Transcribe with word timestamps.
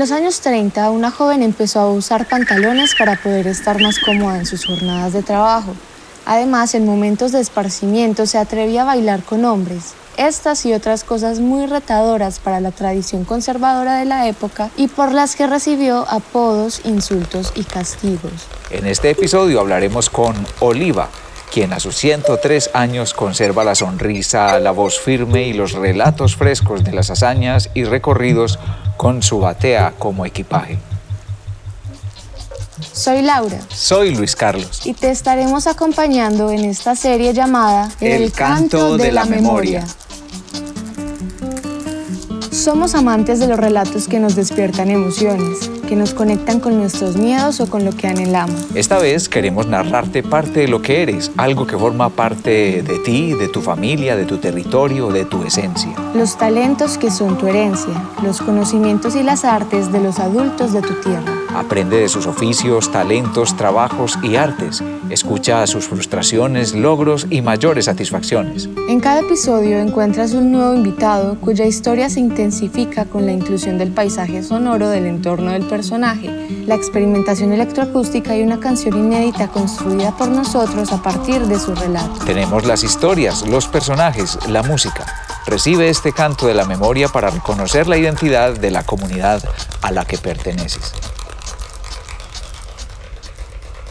los 0.00 0.12
años 0.12 0.40
30, 0.40 0.90
una 0.92 1.10
joven 1.10 1.42
empezó 1.42 1.78
a 1.78 1.90
usar 1.90 2.26
pantalones 2.26 2.94
para 2.98 3.16
poder 3.16 3.46
estar 3.46 3.82
más 3.82 3.98
cómoda 3.98 4.38
en 4.38 4.46
sus 4.46 4.64
jornadas 4.64 5.12
de 5.12 5.22
trabajo. 5.22 5.74
Además, 6.24 6.74
en 6.74 6.86
momentos 6.86 7.32
de 7.32 7.40
esparcimiento 7.40 8.24
se 8.24 8.38
atrevía 8.38 8.80
a 8.80 8.86
bailar 8.86 9.22
con 9.22 9.44
hombres. 9.44 9.92
Estas 10.16 10.64
y 10.64 10.72
otras 10.72 11.04
cosas 11.04 11.40
muy 11.40 11.66
retadoras 11.66 12.38
para 12.38 12.60
la 12.60 12.70
tradición 12.70 13.26
conservadora 13.26 13.98
de 13.98 14.06
la 14.06 14.26
época 14.26 14.70
y 14.74 14.88
por 14.88 15.12
las 15.12 15.36
que 15.36 15.46
recibió 15.46 16.06
apodos, 16.08 16.80
insultos 16.84 17.52
y 17.54 17.64
castigos. 17.64 18.32
En 18.70 18.86
este 18.86 19.10
episodio 19.10 19.60
hablaremos 19.60 20.08
con 20.08 20.34
Oliva, 20.60 21.10
quien 21.52 21.74
a 21.74 21.80
sus 21.80 21.96
103 21.96 22.70
años 22.72 23.12
conserva 23.12 23.64
la 23.64 23.74
sonrisa, 23.74 24.58
la 24.60 24.70
voz 24.70 24.98
firme 24.98 25.46
y 25.46 25.52
los 25.52 25.72
relatos 25.72 26.36
frescos 26.36 26.84
de 26.84 26.92
las 26.92 27.10
hazañas 27.10 27.68
y 27.74 27.84
recorridos 27.84 28.58
con 29.00 29.22
su 29.22 29.40
batea 29.40 29.94
como 29.98 30.26
equipaje. 30.26 30.76
Soy 32.92 33.22
Laura. 33.22 33.58
Soy 33.72 34.14
Luis 34.14 34.36
Carlos. 34.36 34.82
Y 34.84 34.92
te 34.92 35.10
estaremos 35.10 35.66
acompañando 35.66 36.50
en 36.50 36.66
esta 36.66 36.94
serie 36.94 37.32
llamada 37.32 37.90
El, 37.98 38.30
canto, 38.30 38.98
de, 38.98 39.10
la, 39.10 39.24
memoria. 39.24 39.86
Somos 42.60 42.94
amantes 42.94 43.38
de 43.38 43.46
los 43.46 43.58
relatos 43.58 44.06
que 44.06 44.20
nos 44.20 44.36
despiertan 44.36 44.90
emociones, 44.90 45.70
que 45.88 45.96
nos 45.96 46.12
conectan 46.12 46.60
con 46.60 46.76
nuestros 46.76 47.16
miedos 47.16 47.58
o 47.58 47.70
con 47.70 47.86
lo 47.86 47.92
que 47.92 48.06
anhelamos. 48.06 48.66
Esta 48.74 48.98
vez 48.98 49.30
queremos 49.30 49.66
narrarte 49.66 50.22
parte 50.22 50.60
de 50.60 50.68
lo 50.68 50.82
que 50.82 51.02
eres, 51.02 51.32
algo 51.38 51.66
que 51.66 51.78
forma 51.78 52.10
parte 52.10 52.82
de 52.82 52.98
ti, 52.98 53.32
de 53.32 53.48
tu 53.48 53.62
familia, 53.62 54.14
de 54.14 54.26
tu 54.26 54.36
territorio, 54.36 55.08
de 55.08 55.24
tu 55.24 55.42
esencia. 55.42 55.94
Los 56.14 56.36
talentos 56.36 56.98
que 56.98 57.10
son 57.10 57.38
tu 57.38 57.46
herencia, 57.46 57.94
los 58.22 58.42
conocimientos 58.42 59.16
y 59.16 59.22
las 59.22 59.46
artes 59.46 59.90
de 59.90 60.00
los 60.00 60.18
adultos 60.18 60.74
de 60.74 60.82
tu 60.82 60.92
tierra. 61.00 61.32
Aprende 61.54 61.96
de 61.96 62.08
sus 62.10 62.26
oficios, 62.26 62.92
talentos, 62.92 63.56
trabajos 63.56 64.18
y 64.22 64.36
artes. 64.36 64.84
Escucha 65.08 65.66
sus 65.66 65.88
frustraciones, 65.88 66.74
logros 66.74 67.26
y 67.30 67.40
mayores 67.40 67.86
satisfacciones. 67.86 68.68
En 68.86 69.00
cada 69.00 69.20
episodio 69.20 69.78
encuentras 69.78 70.34
un 70.34 70.52
nuevo 70.52 70.74
invitado 70.74 71.36
cuya 71.40 71.64
historia 71.64 72.08
se 72.08 72.20
intensifica 72.20 72.49
con 73.12 73.26
la 73.26 73.32
inclusión 73.32 73.78
del 73.78 73.92
paisaje 73.92 74.42
sonoro 74.42 74.88
del 74.88 75.06
entorno 75.06 75.52
del 75.52 75.62
personaje, 75.66 76.28
la 76.66 76.74
experimentación 76.74 77.52
electroacústica 77.52 78.36
y 78.36 78.42
una 78.42 78.58
canción 78.58 78.98
inédita 78.98 79.46
construida 79.46 80.16
por 80.16 80.28
nosotros 80.28 80.92
a 80.92 81.00
partir 81.00 81.42
de 81.42 81.60
su 81.60 81.76
relato. 81.76 82.24
Tenemos 82.24 82.66
las 82.66 82.82
historias, 82.82 83.46
los 83.46 83.68
personajes, 83.68 84.36
la 84.48 84.64
música. 84.64 85.06
Recibe 85.46 85.88
este 85.88 86.12
canto 86.12 86.48
de 86.48 86.54
la 86.54 86.64
memoria 86.64 87.06
para 87.08 87.30
reconocer 87.30 87.86
la 87.86 87.96
identidad 87.96 88.58
de 88.58 88.72
la 88.72 88.82
comunidad 88.82 89.42
a 89.80 89.92
la 89.92 90.04
que 90.04 90.18
perteneces. 90.18 90.92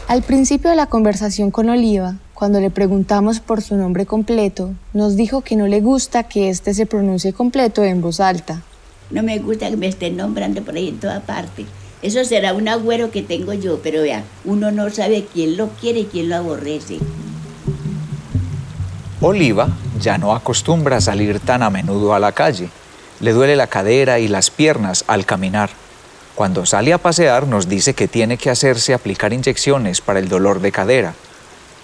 Al 0.06 0.22
principio 0.22 0.68
de 0.68 0.76
la 0.76 0.86
conversación 0.86 1.50
con 1.50 1.70
Oliva, 1.70 2.16
cuando 2.40 2.58
le 2.58 2.70
preguntamos 2.70 3.38
por 3.38 3.60
su 3.60 3.76
nombre 3.76 4.06
completo, 4.06 4.72
nos 4.94 5.14
dijo 5.14 5.42
que 5.42 5.56
no 5.56 5.66
le 5.66 5.82
gusta 5.82 6.22
que 6.22 6.48
éste 6.48 6.72
se 6.72 6.86
pronuncie 6.86 7.34
completo 7.34 7.84
en 7.84 8.00
voz 8.00 8.18
alta. 8.18 8.62
No 9.10 9.22
me 9.22 9.38
gusta 9.40 9.68
que 9.68 9.76
me 9.76 9.88
estén 9.88 10.16
nombrando 10.16 10.62
por 10.62 10.74
ahí 10.74 10.88
en 10.88 10.98
toda 10.98 11.20
parte. 11.20 11.66
Eso 12.00 12.24
será 12.24 12.54
un 12.54 12.66
agüero 12.66 13.10
que 13.10 13.20
tengo 13.20 13.52
yo, 13.52 13.80
pero 13.82 14.00
vea, 14.00 14.24
uno 14.46 14.70
no 14.70 14.88
sabe 14.88 15.26
quién 15.30 15.58
lo 15.58 15.68
quiere 15.68 16.00
y 16.00 16.04
quién 16.06 16.30
lo 16.30 16.36
aborrece. 16.36 16.96
Oliva 19.20 19.68
ya 20.00 20.16
no 20.16 20.34
acostumbra 20.34 20.96
a 20.96 21.02
salir 21.02 21.40
tan 21.40 21.62
a 21.62 21.68
menudo 21.68 22.14
a 22.14 22.18
la 22.18 22.32
calle. 22.32 22.70
Le 23.20 23.34
duele 23.34 23.54
la 23.54 23.66
cadera 23.66 24.18
y 24.18 24.28
las 24.28 24.50
piernas 24.50 25.04
al 25.08 25.26
caminar. 25.26 25.68
Cuando 26.34 26.64
sale 26.64 26.94
a 26.94 26.96
pasear 26.96 27.46
nos 27.46 27.68
dice 27.68 27.92
que 27.92 28.08
tiene 28.08 28.38
que 28.38 28.48
hacerse 28.48 28.94
aplicar 28.94 29.34
inyecciones 29.34 30.00
para 30.00 30.20
el 30.20 30.30
dolor 30.30 30.62
de 30.62 30.72
cadera. 30.72 31.14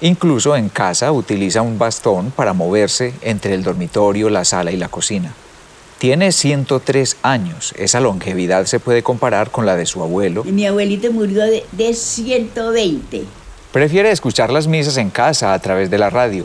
Incluso 0.01 0.55
en 0.57 0.69
casa 0.69 1.11
utiliza 1.11 1.63
un 1.63 1.79
bastón 1.79 2.31
para 2.31 2.53
moverse 2.53 3.15
entre 3.23 3.55
el 3.55 3.63
dormitorio, 3.63 4.29
la 4.29 4.45
sala 4.45 4.71
y 4.71 4.77
la 4.77 4.89
cocina. 4.89 5.33
Tiene 5.99 6.33
103 6.33 7.17
años. 7.23 7.73
Esa 7.79 8.01
longevidad 8.01 8.67
se 8.67 8.79
puede 8.79 9.03
comparar 9.03 9.51
con 9.51 9.65
la 9.65 9.77
de 9.77 9.87
su 9.87 10.03
abuelo. 10.03 10.45
Mi 10.45 10.67
abuelito 10.67 11.11
murió 11.11 11.45
de, 11.45 11.65
de 11.73 11.95
120. 11.95 13.25
Prefiere 13.73 14.11
escuchar 14.11 14.51
las 14.51 14.67
misas 14.67 14.99
en 14.99 15.09
casa 15.09 15.55
a 15.55 15.59
través 15.61 15.91
de 15.91 15.97
la 15.97 16.11
radio, 16.11 16.45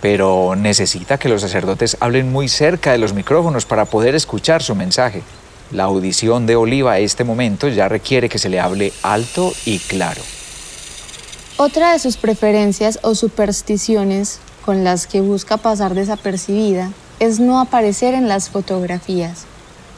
pero 0.00 0.56
necesita 0.56 1.18
que 1.18 1.28
los 1.28 1.42
sacerdotes 1.42 1.96
hablen 2.00 2.32
muy 2.32 2.48
cerca 2.48 2.90
de 2.90 2.98
los 2.98 3.12
micrófonos 3.12 3.64
para 3.64 3.84
poder 3.84 4.16
escuchar 4.16 4.60
su 4.60 4.74
mensaje. 4.74 5.22
La 5.70 5.84
audición 5.84 6.46
de 6.46 6.56
Oliva 6.56 6.92
a 6.92 6.98
este 6.98 7.22
momento 7.22 7.68
ya 7.68 7.88
requiere 7.88 8.28
que 8.28 8.38
se 8.38 8.48
le 8.48 8.58
hable 8.58 8.92
alto 9.02 9.52
y 9.64 9.78
claro. 9.78 10.22
Otra 11.60 11.92
de 11.92 11.98
sus 11.98 12.16
preferencias 12.16 13.00
o 13.02 13.16
supersticiones 13.16 14.38
con 14.64 14.84
las 14.84 15.08
que 15.08 15.20
busca 15.20 15.56
pasar 15.56 15.92
desapercibida 15.92 16.92
es 17.18 17.40
no 17.40 17.58
aparecer 17.58 18.14
en 18.14 18.28
las 18.28 18.48
fotografías. 18.48 19.42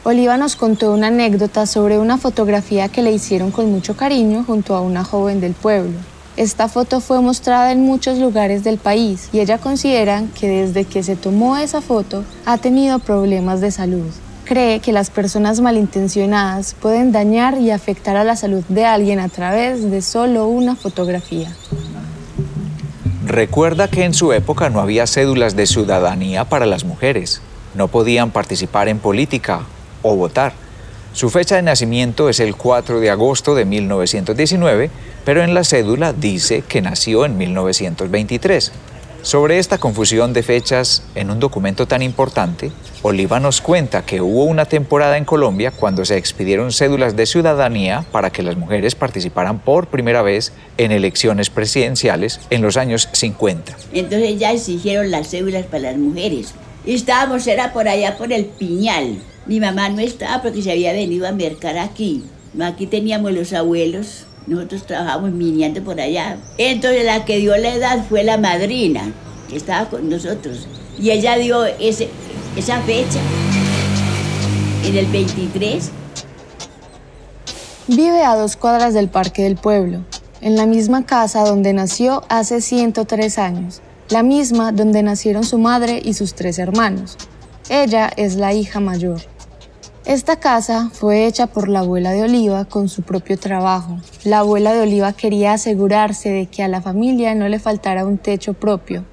Oliva 0.03 0.37
nos 0.37 0.55
contó 0.55 0.91
una 0.91 1.07
anécdota 1.07 1.67
sobre 1.67 1.99
una 1.99 2.17
fotografía 2.17 2.89
que 2.89 3.03
le 3.03 3.11
hicieron 3.11 3.51
con 3.51 3.71
mucho 3.71 3.95
cariño 3.95 4.43
junto 4.43 4.75
a 4.75 4.81
una 4.81 5.03
joven 5.03 5.39
del 5.39 5.53
pueblo. 5.53 5.99
Esta 6.35 6.67
foto 6.67 6.99
fue 6.99 7.21
mostrada 7.21 7.71
en 7.71 7.85
muchos 7.85 8.17
lugares 8.17 8.63
del 8.63 8.79
país 8.79 9.29
y 9.31 9.39
ella 9.39 9.59
considera 9.59 10.23
que 10.39 10.47
desde 10.47 10.85
que 10.85 11.03
se 11.03 11.15
tomó 11.15 11.57
esa 11.57 11.81
foto 11.81 12.23
ha 12.47 12.57
tenido 12.57 12.97
problemas 12.97 13.61
de 13.61 13.69
salud 13.69 14.09
cree 14.51 14.81
que 14.81 14.91
las 14.91 15.09
personas 15.09 15.61
malintencionadas 15.61 16.73
pueden 16.73 17.13
dañar 17.13 17.57
y 17.57 17.71
afectar 17.71 18.17
a 18.17 18.25
la 18.25 18.35
salud 18.35 18.65
de 18.67 18.83
alguien 18.83 19.21
a 19.21 19.29
través 19.29 19.89
de 19.89 20.01
solo 20.01 20.47
una 20.47 20.75
fotografía. 20.75 21.55
Recuerda 23.25 23.87
que 23.87 24.03
en 24.03 24.13
su 24.13 24.33
época 24.33 24.69
no 24.69 24.81
había 24.81 25.07
cédulas 25.07 25.55
de 25.55 25.67
ciudadanía 25.67 26.43
para 26.43 26.65
las 26.65 26.83
mujeres. 26.83 27.41
No 27.75 27.87
podían 27.87 28.31
participar 28.31 28.89
en 28.89 28.99
política 28.99 29.61
o 30.01 30.17
votar. 30.17 30.51
Su 31.13 31.29
fecha 31.29 31.55
de 31.55 31.61
nacimiento 31.61 32.27
es 32.27 32.41
el 32.41 32.57
4 32.57 32.99
de 32.99 33.09
agosto 33.09 33.55
de 33.55 33.63
1919, 33.63 34.91
pero 35.23 35.43
en 35.43 35.53
la 35.53 35.63
cédula 35.63 36.11
dice 36.11 36.61
que 36.67 36.81
nació 36.81 37.23
en 37.23 37.37
1923. 37.37 38.73
Sobre 39.23 39.59
esta 39.59 39.77
confusión 39.77 40.33
de 40.33 40.41
fechas 40.41 41.03
en 41.13 41.29
un 41.29 41.39
documento 41.39 41.87
tan 41.87 42.01
importante, 42.01 42.71
Oliva 43.03 43.39
nos 43.39 43.61
cuenta 43.61 44.03
que 44.03 44.19
hubo 44.19 44.45
una 44.45 44.65
temporada 44.65 45.15
en 45.15 45.25
Colombia 45.25 45.69
cuando 45.69 46.05
se 46.05 46.17
expidieron 46.17 46.71
cédulas 46.71 47.15
de 47.15 47.27
ciudadanía 47.27 48.03
para 48.11 48.31
que 48.31 48.41
las 48.41 48.57
mujeres 48.57 48.95
participaran 48.95 49.59
por 49.59 49.87
primera 49.87 50.23
vez 50.23 50.53
en 50.79 50.91
elecciones 50.91 51.51
presidenciales 51.51 52.39
en 52.49 52.63
los 52.63 52.77
años 52.77 53.09
50. 53.11 53.77
Entonces 53.93 54.39
ya 54.39 54.53
exigieron 54.53 55.11
las 55.11 55.29
cédulas 55.29 55.67
para 55.67 55.91
las 55.91 55.97
mujeres. 55.97 56.55
Y 56.83 56.95
estábamos, 56.95 57.45
era 57.45 57.73
por 57.73 57.87
allá 57.87 58.17
por 58.17 58.33
el 58.33 58.45
Piñal. 58.45 59.19
Mi 59.45 59.59
mamá 59.59 59.89
no 59.89 59.99
estaba 59.99 60.41
porque 60.41 60.63
se 60.63 60.71
había 60.71 60.93
venido 60.93 61.27
a 61.27 61.31
mercar 61.31 61.77
aquí. 61.77 62.23
Aquí 62.59 62.87
teníamos 62.87 63.33
los 63.33 63.53
abuelos 63.53 64.25
nosotros 64.47 64.85
trabajamos 64.85 65.31
miniando 65.31 65.83
por 65.83 65.99
allá. 65.99 66.37
Entonces 66.57 67.05
la 67.05 67.25
que 67.25 67.37
dio 67.37 67.55
la 67.57 67.73
edad 67.73 68.05
fue 68.07 68.23
la 68.23 68.37
madrina, 68.37 69.11
que 69.49 69.57
estaba 69.57 69.89
con 69.89 70.09
nosotros. 70.09 70.67
Y 70.99 71.11
ella 71.11 71.37
dio 71.37 71.65
ese, 71.65 72.09
esa 72.55 72.81
fecha, 72.81 73.19
en 74.85 74.97
el 74.97 75.05
23. 75.07 75.91
Vive 77.87 78.23
a 78.23 78.35
dos 78.35 78.55
cuadras 78.55 78.93
del 78.93 79.09
Parque 79.09 79.43
del 79.43 79.55
Pueblo, 79.55 80.05
en 80.41 80.55
la 80.55 80.65
misma 80.65 81.05
casa 81.05 81.43
donde 81.43 81.73
nació 81.73 82.23
hace 82.29 82.61
103 82.61 83.37
años, 83.37 83.81
la 84.09 84.23
misma 84.23 84.71
donde 84.71 85.03
nacieron 85.03 85.43
su 85.43 85.57
madre 85.57 86.01
y 86.03 86.13
sus 86.13 86.33
tres 86.33 86.59
hermanos. 86.59 87.17
Ella 87.69 88.11
es 88.17 88.35
la 88.35 88.53
hija 88.53 88.79
mayor. 88.79 89.21
Esta 90.05 90.37
casa 90.37 90.89
fue 90.91 91.27
hecha 91.27 91.45
por 91.45 91.69
la 91.69 91.81
abuela 91.81 92.11
de 92.11 92.23
Oliva 92.23 92.65
con 92.65 92.89
su 92.89 93.03
propio 93.03 93.37
trabajo. 93.37 93.99
La 94.23 94.39
abuela 94.39 94.73
de 94.73 94.81
Oliva 94.81 95.13
quería 95.13 95.53
asegurarse 95.53 96.29
de 96.29 96.47
que 96.47 96.63
a 96.63 96.67
la 96.67 96.81
familia 96.81 97.35
no 97.35 97.47
le 97.47 97.59
faltara 97.59 98.05
un 98.05 98.17
techo 98.17 98.53
propio. 98.55 99.05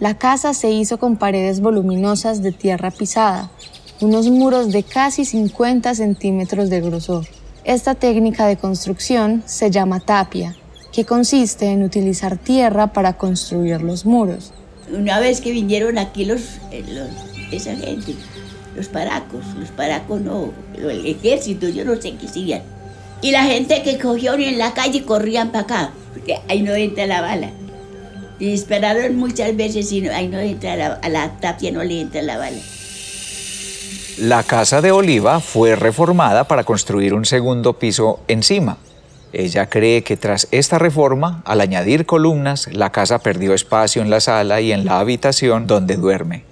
La 0.00 0.18
casa 0.18 0.52
se 0.52 0.70
hizo 0.70 0.98
con 0.98 1.16
paredes 1.16 1.60
voluminosas 1.60 2.42
de 2.42 2.52
tierra 2.52 2.90
pisada, 2.90 3.50
unos 4.02 4.28
muros 4.28 4.70
de 4.70 4.82
casi 4.82 5.24
50 5.24 5.94
centímetros 5.94 6.68
de 6.68 6.82
grosor. 6.82 7.26
Esta 7.64 7.94
técnica 7.94 8.46
de 8.46 8.58
construcción 8.58 9.42
se 9.46 9.70
llama 9.70 9.98
tapia, 9.98 10.54
que 10.92 11.06
consiste 11.06 11.66
en 11.66 11.82
utilizar 11.82 12.36
tierra 12.36 12.92
para 12.92 13.14
construir 13.14 13.80
los 13.80 14.04
muros. 14.04 14.52
Una 14.92 15.20
vez 15.20 15.40
que 15.40 15.52
vinieron 15.52 15.96
aquí 15.96 16.26
los, 16.26 16.58
eh, 16.70 16.84
esa 17.50 17.74
gente, 17.74 18.14
los 18.78 18.88
paracos, 18.88 19.44
los 19.58 19.70
paracos 19.70 20.20
no, 20.20 20.52
el 20.76 21.04
ejército, 21.04 21.68
yo 21.68 21.84
no 21.84 21.96
sé 21.96 22.14
qué. 22.14 22.62
Y 23.20 23.32
la 23.32 23.42
gente 23.42 23.82
que 23.82 23.98
cogió 23.98 24.34
en 24.34 24.56
la 24.56 24.72
calle 24.72 25.04
corrían 25.04 25.50
para 25.50 25.64
acá, 25.64 25.90
porque 26.12 26.38
ahí 26.48 26.62
no 26.62 26.74
entra 26.74 27.06
la 27.06 27.20
bala. 27.20 27.50
Y 28.38 28.52
esperaron 28.52 29.16
muchas 29.16 29.56
veces 29.56 29.90
y 29.90 30.06
ahí 30.08 30.28
no 30.28 30.38
entra 30.38 30.76
la, 30.76 30.86
a 31.02 31.08
la 31.08 31.40
tapia, 31.40 31.72
no 31.72 31.82
le 31.82 32.02
entra 32.02 32.22
la 32.22 32.38
bala. 32.38 32.58
La 34.18 34.44
casa 34.44 34.80
de 34.80 34.92
Oliva 34.92 35.40
fue 35.40 35.74
reformada 35.74 36.44
para 36.44 36.62
construir 36.62 37.14
un 37.14 37.24
segundo 37.24 37.80
piso 37.80 38.20
encima. 38.28 38.78
Ella 39.32 39.68
cree 39.68 40.04
que 40.04 40.16
tras 40.16 40.46
esta 40.52 40.78
reforma, 40.78 41.42
al 41.44 41.60
añadir 41.60 42.06
columnas, 42.06 42.68
la 42.72 42.92
casa 42.92 43.18
perdió 43.18 43.54
espacio 43.54 44.02
en 44.02 44.10
la 44.10 44.20
sala 44.20 44.60
y 44.60 44.70
en 44.70 44.84
la 44.84 45.00
habitación 45.00 45.66
donde 45.66 45.96
duerme. 45.96 46.44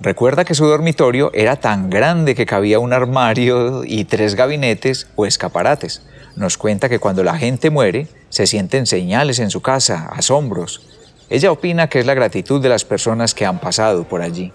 Recuerda 0.00 0.44
que 0.44 0.54
su 0.54 0.66
dormitorio 0.66 1.30
era 1.34 1.56
tan 1.56 1.88
grande 1.88 2.34
que 2.34 2.46
cabía 2.46 2.78
un 2.78 2.92
armario 2.92 3.84
y 3.84 4.04
tres 4.04 4.34
gabinetes 4.34 5.06
o 5.16 5.24
escaparates. 5.24 6.02
Nos 6.36 6.58
cuenta 6.58 6.88
que 6.88 6.98
cuando 6.98 7.22
la 7.22 7.38
gente 7.38 7.70
muere, 7.70 8.08
se 8.28 8.46
sienten 8.46 8.86
señales 8.86 9.38
en 9.38 9.50
su 9.50 9.62
casa, 9.62 10.10
asombros. 10.12 10.82
Ella 11.30 11.52
opina 11.52 11.88
que 11.88 12.00
es 12.00 12.06
la 12.06 12.14
gratitud 12.14 12.60
de 12.60 12.68
las 12.68 12.84
personas 12.84 13.34
que 13.34 13.46
han 13.46 13.60
pasado 13.60 14.04
por 14.04 14.20
allí. 14.20 14.52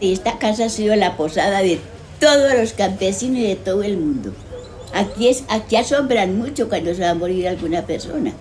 Esta 0.00 0.38
casa 0.38 0.66
ha 0.66 0.68
sido 0.68 0.96
la 0.96 1.16
posada 1.16 1.60
de 1.60 1.78
todos 2.18 2.54
los 2.54 2.72
campesinos 2.72 3.38
y 3.38 3.46
de 3.46 3.56
todo 3.56 3.82
el 3.82 3.96
mundo. 3.96 4.32
Aquí, 4.92 5.28
es, 5.28 5.44
aquí 5.48 5.76
asombran 5.76 6.36
mucho 6.36 6.68
cuando 6.68 6.94
se 6.94 7.02
va 7.02 7.10
a 7.10 7.14
morir 7.14 7.48
alguna 7.48 7.82
persona, 7.82 8.32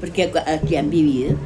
porque 0.00 0.32
aquí 0.46 0.76
han 0.76 0.90
vivido. 0.90 1.36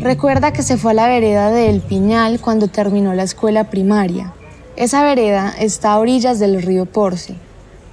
Recuerda 0.00 0.52
que 0.52 0.62
se 0.62 0.76
fue 0.76 0.92
a 0.92 0.94
la 0.94 1.08
vereda 1.08 1.50
de 1.50 1.68
El 1.68 1.80
Piñal 1.80 2.40
cuando 2.40 2.68
terminó 2.68 3.14
la 3.14 3.24
escuela 3.24 3.64
primaria. 3.64 4.32
Esa 4.76 5.02
vereda 5.02 5.52
está 5.58 5.92
a 5.92 5.98
orillas 5.98 6.38
del 6.38 6.62
río 6.62 6.86
Porce. 6.86 7.34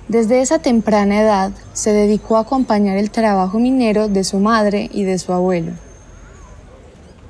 Desde 0.07 0.41
esa 0.41 0.59
temprana 0.59 1.19
edad 1.19 1.51
se 1.73 1.93
dedicó 1.93 2.37
a 2.37 2.41
acompañar 2.41 2.97
el 2.97 3.09
trabajo 3.09 3.57
minero 3.57 4.07
de 4.07 4.23
su 4.23 4.37
madre 4.37 4.87
y 4.93 5.03
de 5.03 5.17
su 5.17 5.33
abuelo. 5.33 5.71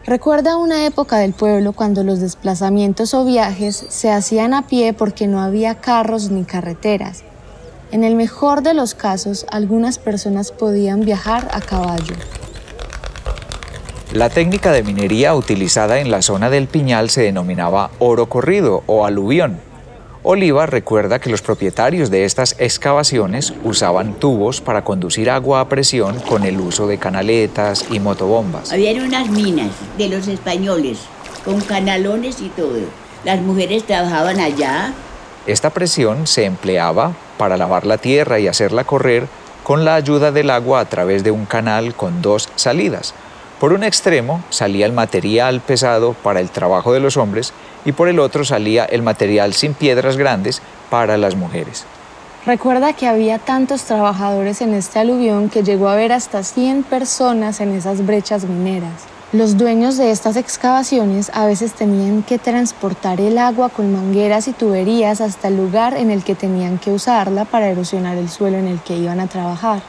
Recuerda 0.06 0.58
una 0.58 0.86
época 0.86 1.20
del 1.20 1.32
pueblo 1.32 1.72
cuando 1.72 2.04
los 2.04 2.20
desplazamientos 2.20 3.14
o 3.14 3.24
viajes 3.24 3.86
se 3.88 4.12
hacían 4.12 4.54
a 4.54 4.68
pie 4.68 4.92
porque 4.92 5.26
no 5.26 5.40
había 5.42 5.76
carros 5.76 6.32
ni 6.32 6.44
carreteras. 6.44 7.24
En 7.94 8.04
el 8.04 8.16
mejor 8.16 8.62
de 8.62 8.74
los 8.74 8.94
casos, 8.94 9.46
algunas 9.50 10.00
personas 10.00 10.52
podían 10.52 11.06
viajar 11.06 11.48
a 11.54 11.62
caballo. 11.62 12.16
La 14.16 14.30
técnica 14.30 14.72
de 14.72 14.82
minería 14.82 15.36
utilizada 15.36 16.00
en 16.00 16.10
la 16.10 16.22
zona 16.22 16.50
del 16.50 16.68
Piñal 16.68 17.10
se 17.10 17.24
denominaba 17.24 17.92
oro 18.00 18.28
corrido 18.28 18.82
o 18.88 19.06
aluvión. 19.06 19.60
Oliva 20.24 20.66
recuerda 20.68 21.20
que 21.20 21.30
los 21.30 21.42
propietarios 21.42 22.10
de 22.10 22.24
estas 22.24 22.56
excavaciones 22.58 23.54
usaban 23.66 24.14
tubos 24.14 24.62
para 24.62 24.86
conducir 24.86 25.30
agua 25.30 25.60
a 25.60 25.68
presión 25.68 26.18
con 26.22 26.46
el 26.46 26.62
uso 26.62 26.88
de 26.88 26.98
canaletas 26.98 27.88
y 27.90 28.00
motobombas. 28.00 28.72
Habían 28.72 29.02
unas 29.02 29.30
minas 29.30 29.72
de 29.98 30.08
los 30.08 30.30
españoles 30.30 31.00
con 31.44 31.60
canalones 31.60 32.40
y 32.40 32.48
todo. 32.48 32.80
Las 33.26 33.42
mujeres 33.42 33.84
trabajaban 33.84 34.40
allá. 34.40 34.94
Esta 35.46 35.72
presión 35.72 36.26
se 36.26 36.46
empleaba 36.46 37.12
para 37.38 37.58
lavar 37.58 37.86
la 37.86 37.98
tierra 37.98 38.40
y 38.40 38.48
hacerla 38.48 38.86
correr 38.86 39.28
con 39.64 39.84
la 39.84 39.96
ayuda 39.96 40.32
del 40.32 40.52
agua 40.52 40.80
a 40.80 40.86
través 40.86 41.26
de 41.26 41.32
un 41.32 41.46
canal 41.46 41.96
con 41.96 42.22
dos 42.22 42.48
salidas 42.56 43.14
por 43.60 43.74
un 43.74 43.84
extremo 43.84 44.44
salía 44.50 44.86
el 44.86 44.92
material 44.92 45.62
pesado 45.62 46.14
para 46.14 46.40
el 46.40 46.50
trabajo 46.50 46.94
de 46.94 47.00
los 47.00 47.18
hombres 47.18 47.54
y 47.86 47.94
por 47.94 48.10
el 48.10 48.20
otro 48.20 48.44
salía 48.44 48.86
el 48.86 49.02
material 49.02 49.54
sin 49.54 49.74
piedras 49.74 50.18
grandes 50.18 50.62
para 50.90 51.18
las 51.18 51.36
mujeres. 51.36 51.86
Recuerda 52.46 52.94
que 52.94 53.08
había 53.08 53.40
tantos 53.40 53.84
trabajadores 53.84 54.62
en 54.62 54.74
este 54.74 55.00
aluvión 55.00 55.50
que 55.50 55.64
llegó 55.64 55.88
a 55.88 55.94
haber 55.94 56.12
hasta 56.12 56.44
100 56.44 56.84
personas 56.84 57.60
en 57.60 57.74
esas 57.74 58.06
brechas 58.06 58.44
mineras. 58.44 59.06
Los 59.32 59.58
dueños 59.58 59.98
de 59.98 60.12
estas 60.12 60.36
excavaciones 60.36 61.32
a 61.34 61.46
veces 61.46 61.74
tenían 61.74 62.22
que 62.22 62.38
transportar 62.38 63.20
el 63.20 63.40
agua 63.40 63.70
con 63.70 63.92
mangueras 63.92 64.48
y 64.48 64.54
tuberías 64.54 65.22
hasta 65.22 65.48
el 65.48 65.58
lugar 65.58 65.98
en 65.98 66.12
el 66.12 66.24
que 66.24 66.36
tenían 66.36 66.78
que 66.78 66.92
usarla 66.92 67.46
para 67.46 67.68
erosionar 67.68 68.18
el 68.18 68.30
suelo 68.30 68.58
en 68.58 68.68
el 68.68 68.80
que 68.80 68.96
iban 68.96 69.20
a 69.20 69.28
trabajar. 69.28 69.82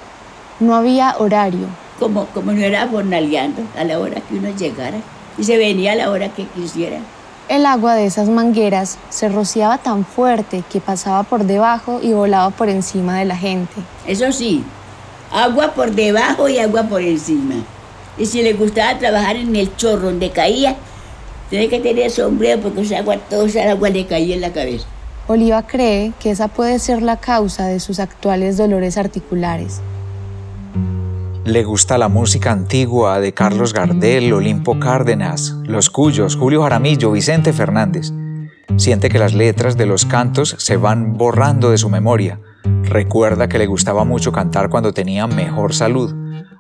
No 0.59 0.75
había 0.75 1.15
horario, 1.19 1.69
como, 1.99 2.27
como 2.27 2.53
no 2.53 2.63
era 2.63 2.87
jornaleando 2.89 3.63
a 3.79 3.85
la 3.85 3.99
hora 3.99 4.21
que 4.21 4.37
uno 4.37 4.51
llegara 4.51 4.99
y 5.39 5.45
se 5.45 5.57
venía 5.57 5.93
a 5.93 5.97
la 5.97 6.11
hora 6.11 6.29
que 6.29 6.45
quisiera. 6.45 6.99
El 7.49 7.65
agua 7.65 7.95
de 7.95 8.07
esas 8.07 8.29
mangueras 8.29 8.99
se 9.09 9.29
rociaba 9.29 9.79
tan 9.79 10.05
fuerte 10.05 10.65
que 10.71 10.81
pasaba 10.81 11.23
por 11.23 11.45
debajo 11.45 12.01
y 12.03 12.13
volaba 12.13 12.51
por 12.51 12.69
encima 12.69 13.19
de 13.19 13.25
la 13.25 13.37
gente. 13.37 13.75
Eso 14.07 14.33
sí, 14.33 14.65
agua 15.33 15.73
por 15.73 15.93
debajo 15.93 16.49
y 16.49 16.59
agua 16.59 16.85
por 16.85 17.03
encima. 17.03 17.55
Y 18.19 18.27
si 18.27 18.43
le 18.43 18.55
gustaba 18.55 18.99
trabajar 18.99 19.37
en 19.37 19.55
el 19.55 19.77
chorro 19.77 20.07
donde 20.07 20.31
caía, 20.31 20.75
tenía 21.49 21.69
que 21.69 21.79
tener 21.79 22.11
sombrero 22.11 22.63
porque 22.63 22.81
esa 22.81 22.99
agua, 22.99 23.17
toda 23.19 23.47
esa 23.47 23.71
agua 23.71 23.91
le 23.91 24.07
caía 24.07 24.35
en 24.35 24.41
la 24.41 24.53
cabeza. 24.53 24.87
Oliva 25.29 25.67
cree 25.67 26.13
que 26.19 26.31
esa 26.31 26.49
puede 26.49 26.79
ser 26.79 27.03
la 27.03 27.19
causa 27.19 27.67
de 27.67 27.79
sus 27.79 28.01
actuales 28.01 28.57
dolores 28.57 28.97
articulares. 28.97 29.81
Le 31.47 31.63
gusta 31.63 31.97
la 31.97 32.09
música 32.09 32.51
antigua 32.51 33.21
de 33.21 33.33
Carlos 33.33 33.73
Gardel, 33.73 34.33
Olimpo 34.33 34.81
Cárdenas, 34.81 35.55
Los 35.63 35.91
Cuyos, 35.91 36.35
Julio 36.35 36.65
Jaramillo, 36.65 37.13
Vicente 37.13 37.53
Fernández. 37.53 38.13
Siente 38.75 39.09
que 39.09 39.21
las 39.21 39.33
letras 39.33 39.77
de 39.77 39.87
los 39.87 40.07
cantos 40.07 40.57
se 40.59 40.77
van 40.77 41.17
borrando 41.17 41.71
de 41.71 41.79
su 41.79 41.89
memoria. 41.89 42.41
Recuerda 42.83 43.47
que 43.47 43.59
le 43.59 43.67
gustaba 43.67 44.05
mucho 44.05 44.33
cantar 44.33 44.69
cuando 44.71 44.93
tenía 44.93 45.29
mejor 45.29 45.73
salud. 45.73 46.13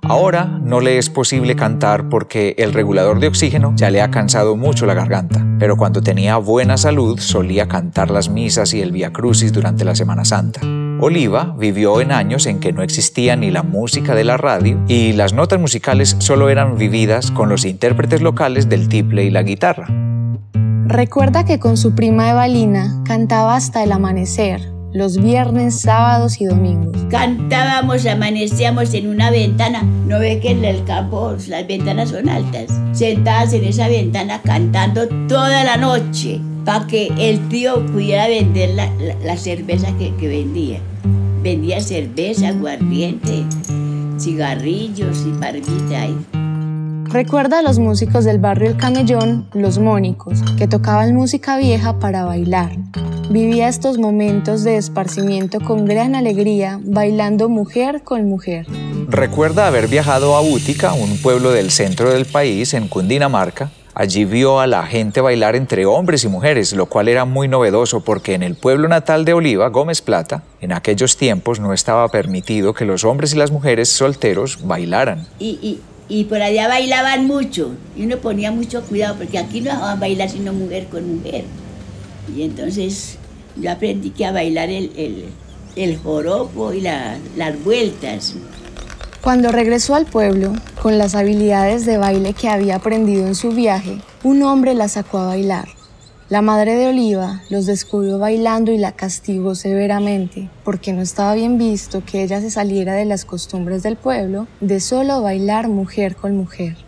Ahora 0.08 0.44
no 0.44 0.80
le 0.80 0.98
es 0.98 1.10
posible 1.10 1.56
cantar 1.56 2.08
porque 2.08 2.54
el 2.58 2.72
regulador 2.72 3.18
de 3.18 3.26
oxígeno 3.26 3.72
ya 3.74 3.90
le 3.90 4.00
ha 4.02 4.10
cansado 4.12 4.54
mucho 4.54 4.86
la 4.86 4.94
garganta, 4.94 5.44
pero 5.58 5.76
cuando 5.76 6.00
tenía 6.00 6.36
buena 6.36 6.76
salud 6.76 7.18
solía 7.18 7.66
cantar 7.66 8.12
las 8.12 8.28
misas 8.28 8.72
y 8.72 8.80
el 8.80 8.92
Via 8.92 9.12
Crucis 9.12 9.52
durante 9.52 9.84
la 9.84 9.96
Semana 9.96 10.24
Santa. 10.24 10.60
Oliva 11.00 11.56
vivió 11.58 12.00
en 12.00 12.12
años 12.12 12.46
en 12.46 12.60
que 12.60 12.72
no 12.72 12.82
existía 12.82 13.34
ni 13.34 13.50
la 13.50 13.64
música 13.64 14.14
de 14.14 14.22
la 14.22 14.36
radio 14.36 14.78
y 14.86 15.12
las 15.12 15.32
notas 15.32 15.58
musicales 15.58 16.14
solo 16.20 16.50
eran 16.50 16.78
vividas 16.78 17.32
con 17.32 17.48
los 17.48 17.64
intérpretes 17.64 18.22
locales 18.22 18.68
del 18.68 18.88
tiple 18.88 19.24
y 19.24 19.30
la 19.30 19.42
guitarra. 19.42 19.88
Recuerda 20.86 21.44
que 21.44 21.58
con 21.58 21.76
su 21.76 21.96
prima 21.96 22.30
Evalina 22.30 23.02
cantaba 23.04 23.56
hasta 23.56 23.82
el 23.82 23.90
amanecer, 23.90 24.75
los 24.92 25.18
viernes, 25.18 25.80
sábados 25.80 26.40
y 26.40 26.46
domingos. 26.46 26.96
Cantábamos, 27.10 28.06
amanecíamos 28.06 28.94
en 28.94 29.08
una 29.08 29.30
ventana. 29.30 29.82
¿No 29.82 30.18
ve 30.18 30.40
que 30.40 30.52
en 30.52 30.64
el 30.64 30.84
campo 30.84 31.36
las 31.48 31.66
ventanas 31.66 32.10
son 32.10 32.28
altas? 32.28 32.66
Sentadas 32.92 33.52
en 33.52 33.64
esa 33.64 33.88
ventana 33.88 34.40
cantando 34.42 35.06
toda 35.28 35.64
la 35.64 35.76
noche 35.76 36.40
para 36.64 36.86
que 36.86 37.12
el 37.18 37.48
tío 37.48 37.84
pudiera 37.86 38.26
vender 38.26 38.70
la, 38.74 39.36
cerveza 39.36 39.88
que, 39.98 40.14
que 40.16 40.28
vendía. 40.28 40.80
Vendía 41.42 41.80
cerveza, 41.80 42.48
aguardiente, 42.48 43.44
cigarrillos 44.18 45.24
y 45.26 45.30
barbita. 45.38 46.08
Recuerda 47.04 47.60
a 47.60 47.62
los 47.62 47.78
músicos 47.78 48.24
del 48.24 48.40
barrio 48.40 48.70
El 48.70 48.76
Camellón, 48.76 49.46
los 49.54 49.78
mónicos, 49.78 50.42
que 50.58 50.66
tocaban 50.66 51.14
música 51.14 51.56
vieja 51.56 51.98
para 51.98 52.24
bailar. 52.24 52.72
Vivía 53.28 53.68
estos 53.68 53.98
momentos 53.98 54.62
de 54.62 54.76
esparcimiento 54.76 55.60
con 55.60 55.84
gran 55.84 56.14
alegría, 56.14 56.80
bailando 56.82 57.48
mujer 57.48 58.02
con 58.02 58.28
mujer. 58.28 58.66
Recuerda 59.08 59.66
haber 59.66 59.88
viajado 59.88 60.36
a 60.36 60.40
Bútica, 60.40 60.92
un 60.92 61.18
pueblo 61.18 61.50
del 61.50 61.70
centro 61.70 62.10
del 62.10 62.24
país, 62.24 62.72
en 62.74 62.88
Cundinamarca, 62.88 63.70
Allí 63.98 64.26
vio 64.26 64.60
a 64.60 64.66
la 64.66 64.84
gente 64.84 65.22
bailar 65.22 65.56
entre 65.56 65.86
hombres 65.86 66.22
y 66.22 66.28
mujeres, 66.28 66.74
lo 66.74 66.84
cual 66.84 67.08
era 67.08 67.24
muy 67.24 67.48
novedoso 67.48 68.04
porque 68.04 68.34
en 68.34 68.42
el 68.42 68.54
pueblo 68.54 68.88
natal 68.88 69.24
de 69.24 69.32
Oliva, 69.32 69.70
Gómez 69.70 70.02
Plata, 70.02 70.42
en 70.60 70.72
aquellos 70.72 71.16
tiempos 71.16 71.60
no 71.60 71.72
estaba 71.72 72.06
permitido 72.10 72.74
que 72.74 72.84
los 72.84 73.04
hombres 73.04 73.32
y 73.32 73.38
las 73.38 73.50
mujeres 73.50 73.88
solteros 73.88 74.58
bailaran. 74.66 75.26
Y, 75.38 75.80
y, 76.10 76.24
por 76.24 76.42
allá 76.42 76.68
bailaban 76.68 77.26
mucho 77.26 77.70
y 77.96 78.04
uno 78.04 78.18
ponía 78.18 78.52
mucho 78.52 78.82
cuidado 78.82 79.14
porque 79.16 79.38
aquí 79.38 79.62
no 79.62 79.72
a 79.72 79.94
bailar 79.94 80.28
sino 80.28 80.52
mujer 80.52 80.88
con 80.88 81.16
mujer. 81.16 81.44
Y 82.34 82.42
entonces 82.42 83.18
yo 83.56 83.70
aprendí 83.70 84.10
que 84.10 84.26
a 84.26 84.32
bailar 84.32 84.70
el, 84.70 85.26
el, 85.76 85.96
joropo 85.98 86.72
y 86.72 86.80
las 86.80 87.64
vueltas. 87.64 88.34
Cuando 89.22 89.50
regresó 89.50 89.94
al 89.94 90.06
pueblo, 90.06 90.52
con 90.82 90.98
las 90.98 91.14
habilidades 91.14 91.84
de 91.84 91.98
baile 91.98 92.32
que 92.32 92.48
había 92.48 92.76
aprendido 92.76 93.26
en 93.26 93.34
su 93.34 93.50
viaje, 93.50 93.98
un 94.22 94.42
hombre 94.42 94.74
la 94.74 94.88
sacó 94.88 95.18
a 95.18 95.26
bailar. 95.26 95.68
La 96.28 96.42
madre 96.42 96.74
de 96.74 96.88
Oliva 96.88 97.42
los 97.50 97.66
descubrió 97.66 98.18
bailando 98.18 98.72
y 98.72 98.78
la 98.78 98.92
castigó 98.92 99.54
severamente, 99.54 100.50
porque 100.64 100.92
no 100.92 101.00
estaba 101.00 101.34
bien 101.34 101.56
visto 101.56 102.02
que 102.04 102.24
ella 102.24 102.40
se 102.40 102.50
saliera 102.50 102.94
de 102.94 103.04
las 103.04 103.24
costumbres 103.24 103.84
del 103.84 103.96
pueblo 103.96 104.48
de 104.60 104.80
solo 104.80 105.22
bailar 105.22 105.68
mujer 105.68 106.16
con 106.16 106.36
mujer. 106.36 106.85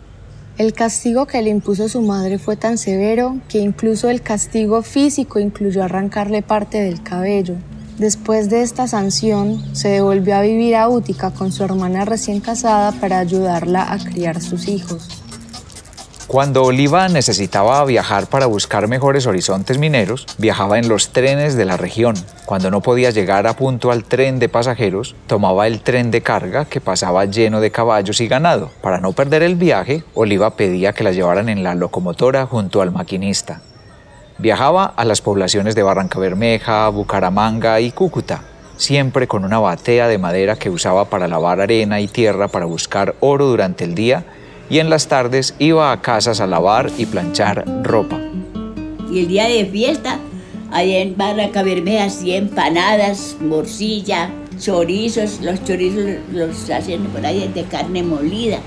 El 0.59 0.73
castigo 0.73 1.25
que 1.25 1.41
le 1.41 1.49
impuso 1.49 1.87
su 1.87 2.01
madre 2.01 2.37
fue 2.37 2.57
tan 2.57 2.77
severo 2.77 3.37
que 3.47 3.59
incluso 3.59 4.09
el 4.09 4.21
castigo 4.21 4.81
físico 4.81 5.39
incluyó 5.39 5.85
arrancarle 5.85 6.41
parte 6.41 6.79
del 6.81 7.01
cabello, 7.01 7.55
Después 7.99 8.49
de 8.49 8.61
esta 8.61 8.87
sanción, 8.87 9.61
se 9.75 9.89
devolvió 9.89 10.37
a 10.37 10.41
vivir 10.41 10.77
a 10.77 10.87
Útica 10.87 11.31
con 11.31 11.51
su 11.51 11.65
hermana 11.65 12.05
recién 12.05 12.39
casada 12.39 12.93
para 12.93 13.19
ayudarla 13.19 13.91
a 13.91 13.97
criar 13.99 14.41
sus 14.41 14.69
hijos. 14.69 15.18
Cuando 16.29 16.63
Oliva 16.63 17.07
necesitaba 17.07 17.83
viajar 17.85 18.27
para 18.27 18.45
buscar 18.45 18.87
mejores 18.87 19.25
horizontes 19.25 19.79
mineros, 19.79 20.27
viajaba 20.37 20.77
en 20.77 20.87
los 20.87 21.09
trenes 21.09 21.55
de 21.55 21.65
la 21.65 21.75
región. 21.75 22.13
Cuando 22.45 22.69
no 22.69 22.81
podía 22.81 23.09
llegar 23.09 23.47
a 23.47 23.55
punto 23.55 23.91
al 23.91 24.03
tren 24.03 24.37
de 24.37 24.47
pasajeros, 24.47 25.15
tomaba 25.25 25.65
el 25.65 25.81
tren 25.81 26.11
de 26.11 26.21
carga 26.21 26.65
que 26.65 26.81
pasaba 26.81 27.25
lleno 27.25 27.61
de 27.61 27.71
caballos 27.71 28.21
y 28.21 28.27
ganado. 28.27 28.69
Para 28.83 28.99
no 28.99 29.13
perder 29.13 29.41
el 29.41 29.55
viaje, 29.55 30.03
Oliva 30.13 30.51
pedía 30.51 30.93
que 30.93 31.03
la 31.03 31.13
llevaran 31.13 31.49
en 31.49 31.63
la 31.63 31.73
locomotora 31.73 32.45
junto 32.45 32.83
al 32.83 32.91
maquinista. 32.91 33.61
Viajaba 34.37 34.85
a 34.85 35.05
las 35.05 35.21
poblaciones 35.21 35.73
de 35.73 35.81
Barranca 35.81 36.19
Bermeja, 36.19 36.87
Bucaramanga 36.89 37.81
y 37.81 37.89
Cúcuta, 37.89 38.43
siempre 38.77 39.27
con 39.27 39.45
una 39.45 39.57
batea 39.57 40.07
de 40.07 40.19
madera 40.19 40.57
que 40.57 40.69
usaba 40.69 41.05
para 41.05 41.27
lavar 41.27 41.59
arena 41.59 41.99
y 42.01 42.07
tierra 42.07 42.49
para 42.49 42.65
buscar 42.65 43.15
oro 43.19 43.47
durante 43.47 43.83
el 43.83 43.95
día 43.95 44.25
y 44.69 44.79
en 44.79 44.89
las 44.89 45.07
tardes 45.07 45.55
iba 45.59 45.91
a 45.91 46.01
casas 46.01 46.39
a 46.39 46.47
lavar 46.47 46.91
y 46.97 47.05
planchar 47.05 47.65
ropa. 47.83 48.19
Y 49.11 49.19
el 49.19 49.27
día 49.27 49.47
de 49.47 49.65
fiesta, 49.65 50.19
allá 50.71 50.99
en 50.99 51.17
Barranca 51.17 51.63
Bermeja, 51.63 52.05
hacía 52.05 52.37
empanadas, 52.37 53.37
morcilla, 53.41 54.29
chorizos, 54.59 55.41
los 55.41 55.63
chorizos 55.63 56.19
los 56.31 56.69
hacen 56.69 57.03
por 57.05 57.25
ahí 57.25 57.49
de 57.53 57.63
carne 57.63 58.03
molida. 58.03 58.59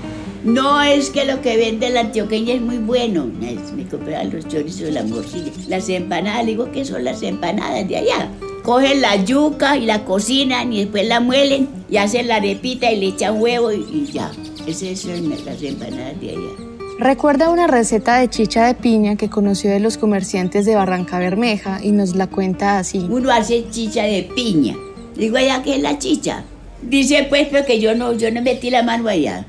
No 0.43 0.81
es 0.81 1.09
que 1.09 1.23
lo 1.23 1.41
que 1.41 1.55
vende 1.55 1.89
la 1.89 2.01
antioqueña 2.01 2.55
es 2.55 2.61
muy 2.61 2.77
bueno. 2.77 3.25
Me 3.25 3.85
compraban 3.87 4.33
los 4.33 4.45
chorizos, 4.45 4.91
la 4.91 5.03
morcilla. 5.03 5.51
Las 5.69 5.87
empanadas, 5.87 6.45
digo 6.45 6.69
que 6.69 6.83
son 6.83 7.05
las 7.05 7.23
empanadas 7.23 7.87
de 7.87 7.95
allá. 7.95 8.27
Cogen 8.63 9.01
la 9.01 9.23
yuca 9.23 9.77
y 9.77 9.85
la 9.85 10.03
cocinan 10.03 10.73
y 10.73 10.81
después 10.81 11.07
la 11.07 11.21
muelen 11.21 11.69
y 11.89 11.95
hacen 11.95 12.27
la 12.27 12.37
arepita 12.37 12.91
y 12.91 12.99
le 12.99 13.07
echan 13.07 13.41
huevo 13.41 13.71
y 13.71 14.09
ya. 14.11 14.31
Las 14.65 14.81
empanadas 15.61 16.21
de 16.21 16.29
allá. 16.29 16.73
Recuerda 16.97 17.49
una 17.49 17.67
receta 17.67 18.19
de 18.19 18.29
chicha 18.29 18.65
de 18.65 18.75
piña 18.75 19.17
que 19.17 19.29
conoció 19.29 19.69
de 19.69 19.81
los 19.81 19.97
comerciantes 19.97 20.65
de 20.65 20.75
Barranca 20.75 21.19
Bermeja 21.19 21.79
y 21.83 21.91
nos 21.91 22.15
la 22.15 22.27
cuenta 22.27 22.77
así. 22.77 23.05
Uno 23.09 23.29
hace 23.29 23.69
chicha 23.69 24.03
de 24.03 24.23
piña. 24.23 24.77
Digo 25.17 25.35
allá 25.35 25.61
que 25.63 25.75
es 25.75 25.81
la 25.81 25.99
chicha. 25.99 26.45
Dice 26.81 27.25
pues 27.27 27.49
porque 27.49 27.81
yo 27.81 27.93
no, 27.93 28.13
yo 28.13 28.31
no 28.31 28.41
metí 28.41 28.69
la 28.69 28.83
mano 28.83 29.09
allá. 29.09 29.45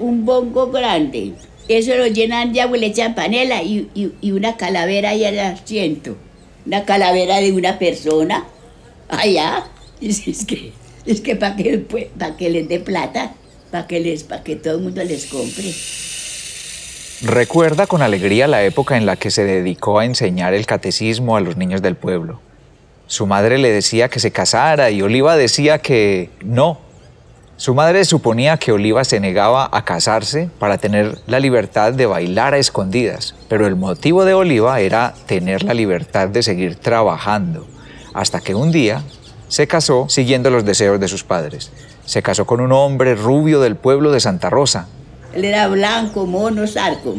Un 0.00 0.24
bongo 0.24 0.72
grande. 0.72 1.34
Eso 1.68 1.94
lo 1.94 2.08
llenan 2.08 2.52
de 2.52 2.62
agua 2.62 2.78
y 2.78 2.80
le 2.80 2.86
echan 2.86 3.14
panela 3.14 3.62
y, 3.62 3.88
y, 3.94 4.32
una 4.32 4.56
calavera 4.56 5.10
allá 5.10 5.28
al 5.28 5.38
asiento. 5.38 6.16
Una 6.66 6.84
calavera 6.84 7.36
de 7.36 7.52
una 7.52 7.78
persona. 7.78 8.44
Allá. 9.08 9.68
es 10.00 10.44
que, 10.44 10.72
es 11.06 11.20
que 11.20 11.36
para 11.36 11.54
que, 11.54 11.78
pa 11.78 12.36
que 12.36 12.50
les 12.50 12.68
dé 12.68 12.80
plata 12.80 13.34
para 13.70 13.86
que, 13.86 14.20
para 14.28 14.42
que 14.42 14.56
todo 14.56 14.76
el 14.76 14.82
mundo 14.82 15.02
les 15.04 15.26
compre. 15.26 15.72
Recuerda 17.22 17.86
con 17.86 18.00
alegría 18.02 18.46
la 18.46 18.62
época 18.62 18.96
en 18.96 19.04
la 19.04 19.16
que 19.16 19.30
se 19.30 19.44
dedicó 19.44 19.98
a 19.98 20.04
enseñar 20.04 20.54
el 20.54 20.66
catecismo 20.66 21.36
a 21.36 21.40
los 21.40 21.56
niños 21.56 21.82
del 21.82 21.96
pueblo. 21.96 22.40
Su 23.08 23.26
madre 23.26 23.58
le 23.58 23.72
decía 23.72 24.08
que 24.08 24.20
se 24.20 24.30
casara 24.30 24.90
y 24.90 25.02
Oliva 25.02 25.36
decía 25.36 25.78
que 25.78 26.30
no. 26.44 26.78
Su 27.56 27.74
madre 27.74 28.04
suponía 28.04 28.56
que 28.56 28.70
Oliva 28.70 29.02
se 29.02 29.18
negaba 29.18 29.68
a 29.72 29.84
casarse 29.84 30.48
para 30.60 30.78
tener 30.78 31.18
la 31.26 31.40
libertad 31.40 31.92
de 31.92 32.06
bailar 32.06 32.54
a 32.54 32.58
escondidas, 32.58 33.34
pero 33.48 33.66
el 33.66 33.74
motivo 33.74 34.24
de 34.24 34.34
Oliva 34.34 34.78
era 34.80 35.12
tener 35.26 35.64
la 35.64 35.74
libertad 35.74 36.28
de 36.28 36.44
seguir 36.44 36.76
trabajando, 36.76 37.66
hasta 38.14 38.40
que 38.40 38.54
un 38.54 38.70
día 38.70 39.02
se 39.48 39.66
casó 39.66 40.08
siguiendo 40.08 40.50
los 40.50 40.64
deseos 40.64 41.00
de 41.00 41.08
sus 41.08 41.24
padres. 41.24 41.72
Se 42.08 42.22
casó 42.22 42.46
con 42.46 42.62
un 42.62 42.72
hombre 42.72 43.14
rubio 43.14 43.60
del 43.60 43.76
pueblo 43.76 44.10
de 44.12 44.18
Santa 44.18 44.48
Rosa. 44.48 44.88
Él 45.34 45.44
era 45.44 45.68
blanco, 45.68 46.24
mono, 46.24 46.66
sarco. 46.66 47.16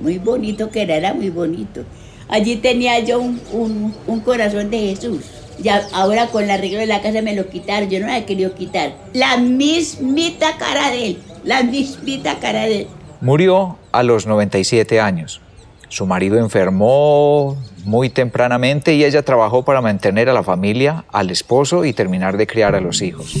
Muy 0.00 0.18
bonito 0.18 0.70
que 0.70 0.82
era, 0.82 0.94
era 0.94 1.12
muy 1.12 1.28
bonito. 1.28 1.82
Allí 2.28 2.54
tenía 2.54 3.00
yo 3.00 3.18
un, 3.18 4.22
corazón 4.24 4.70
de 4.70 4.78
Jesús. 4.78 5.24
Ya 5.58 5.82
ahora 5.92 6.28
con 6.28 6.44
el 6.44 6.52
arreglo 6.52 6.78
de 6.78 6.86
la 6.86 7.02
casa 7.02 7.20
me 7.20 7.34
lo 7.34 7.48
quitaron, 7.48 7.90
yo 7.90 7.98
no 7.98 8.06
la 8.06 8.18
he 8.18 8.26
querido 8.26 8.54
quitar. 8.54 8.94
La 9.12 9.38
mismita 9.38 10.56
cara 10.56 10.92
de 10.92 11.06
él, 11.08 11.18
la 11.42 11.64
mismita 11.64 12.38
cara 12.38 12.62
de 12.66 12.82
él. 12.82 12.86
Murió 13.20 13.76
a 13.90 14.04
los 14.04 14.28
97 14.28 15.00
años. 15.00 15.40
Su 15.88 16.06
marido 16.06 16.38
enfermó 16.38 17.56
muy 17.84 18.08
tempranamente 18.08 18.94
y 18.94 19.04
ella 19.04 19.22
trabajó 19.22 19.64
para 19.64 19.80
mantener 19.80 20.28
a 20.28 20.32
la 20.32 20.44
familia, 20.44 21.06
al 21.10 21.30
esposo 21.30 21.84
y 21.84 21.92
terminar 21.92 22.36
de 22.36 22.46
criar 22.46 22.76
a 22.76 22.80
los 22.80 23.02
hijos. 23.02 23.34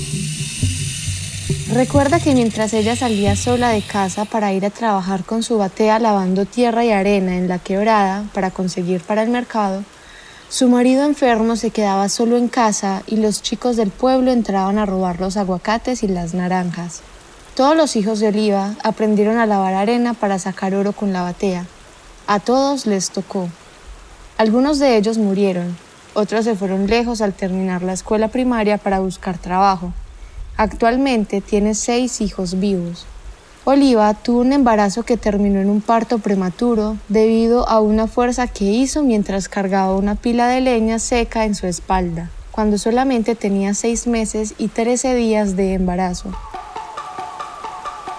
Recuerda 1.70 2.18
que 2.18 2.32
mientras 2.32 2.72
ella 2.72 2.96
salía 2.96 3.36
sola 3.36 3.68
de 3.68 3.82
casa 3.82 4.24
para 4.24 4.54
ir 4.54 4.64
a 4.64 4.70
trabajar 4.70 5.24
con 5.24 5.42
su 5.42 5.58
batea 5.58 5.98
lavando 5.98 6.46
tierra 6.46 6.82
y 6.82 6.92
arena 6.92 7.36
en 7.36 7.46
la 7.46 7.58
quebrada 7.58 8.24
para 8.32 8.50
conseguir 8.50 9.02
para 9.02 9.22
el 9.22 9.28
mercado, 9.28 9.84
su 10.48 10.70
marido 10.70 11.04
enfermo 11.04 11.56
se 11.56 11.70
quedaba 11.70 12.08
solo 12.08 12.38
en 12.38 12.48
casa 12.48 13.02
y 13.06 13.16
los 13.16 13.42
chicos 13.42 13.76
del 13.76 13.90
pueblo 13.90 14.32
entraban 14.32 14.78
a 14.78 14.86
robar 14.86 15.20
los 15.20 15.36
aguacates 15.36 16.02
y 16.02 16.08
las 16.08 16.32
naranjas. 16.32 17.02
Todos 17.54 17.76
los 17.76 17.96
hijos 17.96 18.18
de 18.20 18.28
Oliva 18.28 18.74
aprendieron 18.82 19.36
a 19.36 19.44
lavar 19.44 19.74
arena 19.74 20.14
para 20.14 20.38
sacar 20.38 20.74
oro 20.74 20.92
con 20.92 21.12
la 21.12 21.20
batea. 21.20 21.66
A 22.26 22.40
todos 22.40 22.86
les 22.86 23.10
tocó. 23.10 23.46
Algunos 24.38 24.78
de 24.78 24.96
ellos 24.96 25.18
murieron, 25.18 25.76
otros 26.14 26.46
se 26.46 26.56
fueron 26.56 26.86
lejos 26.86 27.20
al 27.20 27.34
terminar 27.34 27.82
la 27.82 27.92
escuela 27.92 28.28
primaria 28.28 28.78
para 28.78 29.00
buscar 29.00 29.36
trabajo. 29.36 29.92
Actualmente 30.58 31.40
tiene 31.40 31.72
seis 31.72 32.20
hijos 32.20 32.58
vivos. 32.58 33.06
Oliva 33.64 34.12
tuvo 34.12 34.40
un 34.40 34.52
embarazo 34.52 35.04
que 35.04 35.16
terminó 35.16 35.60
en 35.60 35.70
un 35.70 35.80
parto 35.80 36.18
prematuro 36.18 36.96
debido 37.06 37.68
a 37.68 37.78
una 37.78 38.08
fuerza 38.08 38.48
que 38.48 38.64
hizo 38.64 39.04
mientras 39.04 39.48
cargaba 39.48 39.94
una 39.94 40.16
pila 40.16 40.48
de 40.48 40.60
leña 40.60 40.98
seca 40.98 41.44
en 41.44 41.54
su 41.54 41.68
espalda, 41.68 42.28
cuando 42.50 42.76
solamente 42.76 43.36
tenía 43.36 43.72
seis 43.72 44.08
meses 44.08 44.54
y 44.58 44.66
trece 44.66 45.14
días 45.14 45.54
de 45.54 45.74
embarazo. 45.74 46.32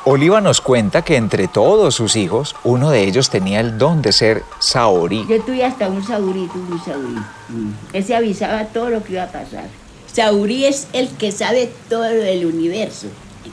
Oliva 0.05 0.39
nos 0.39 0.61
cuenta 0.61 1.01
que 1.01 1.17
entre 1.17 1.49
todos 1.49 1.93
sus 1.93 2.15
hijos, 2.15 2.55
uno 2.63 2.89
de 2.89 3.03
ellos 3.03 3.29
tenía 3.29 3.59
el 3.59 3.77
don 3.77 4.01
de 4.01 4.13
ser 4.13 4.43
saorí. 4.59 5.25
Yo 5.27 5.41
tuve 5.41 5.65
hasta 5.65 5.89
un 5.89 6.01
saurito, 6.01 6.53
un 6.53 6.81
saurí. 6.85 7.19
Mm. 7.49 7.73
Ese 7.91 8.15
avisaba 8.15 8.63
todo 8.63 8.89
lo 8.91 9.03
que 9.03 9.13
iba 9.13 9.23
a 9.23 9.27
pasar. 9.27 9.65
Saurí 10.13 10.65
es 10.65 10.87
el 10.93 11.09
que 11.09 11.31
sabe 11.31 11.69
todo 11.89 12.03
del 12.03 12.45
universo. 12.45 13.07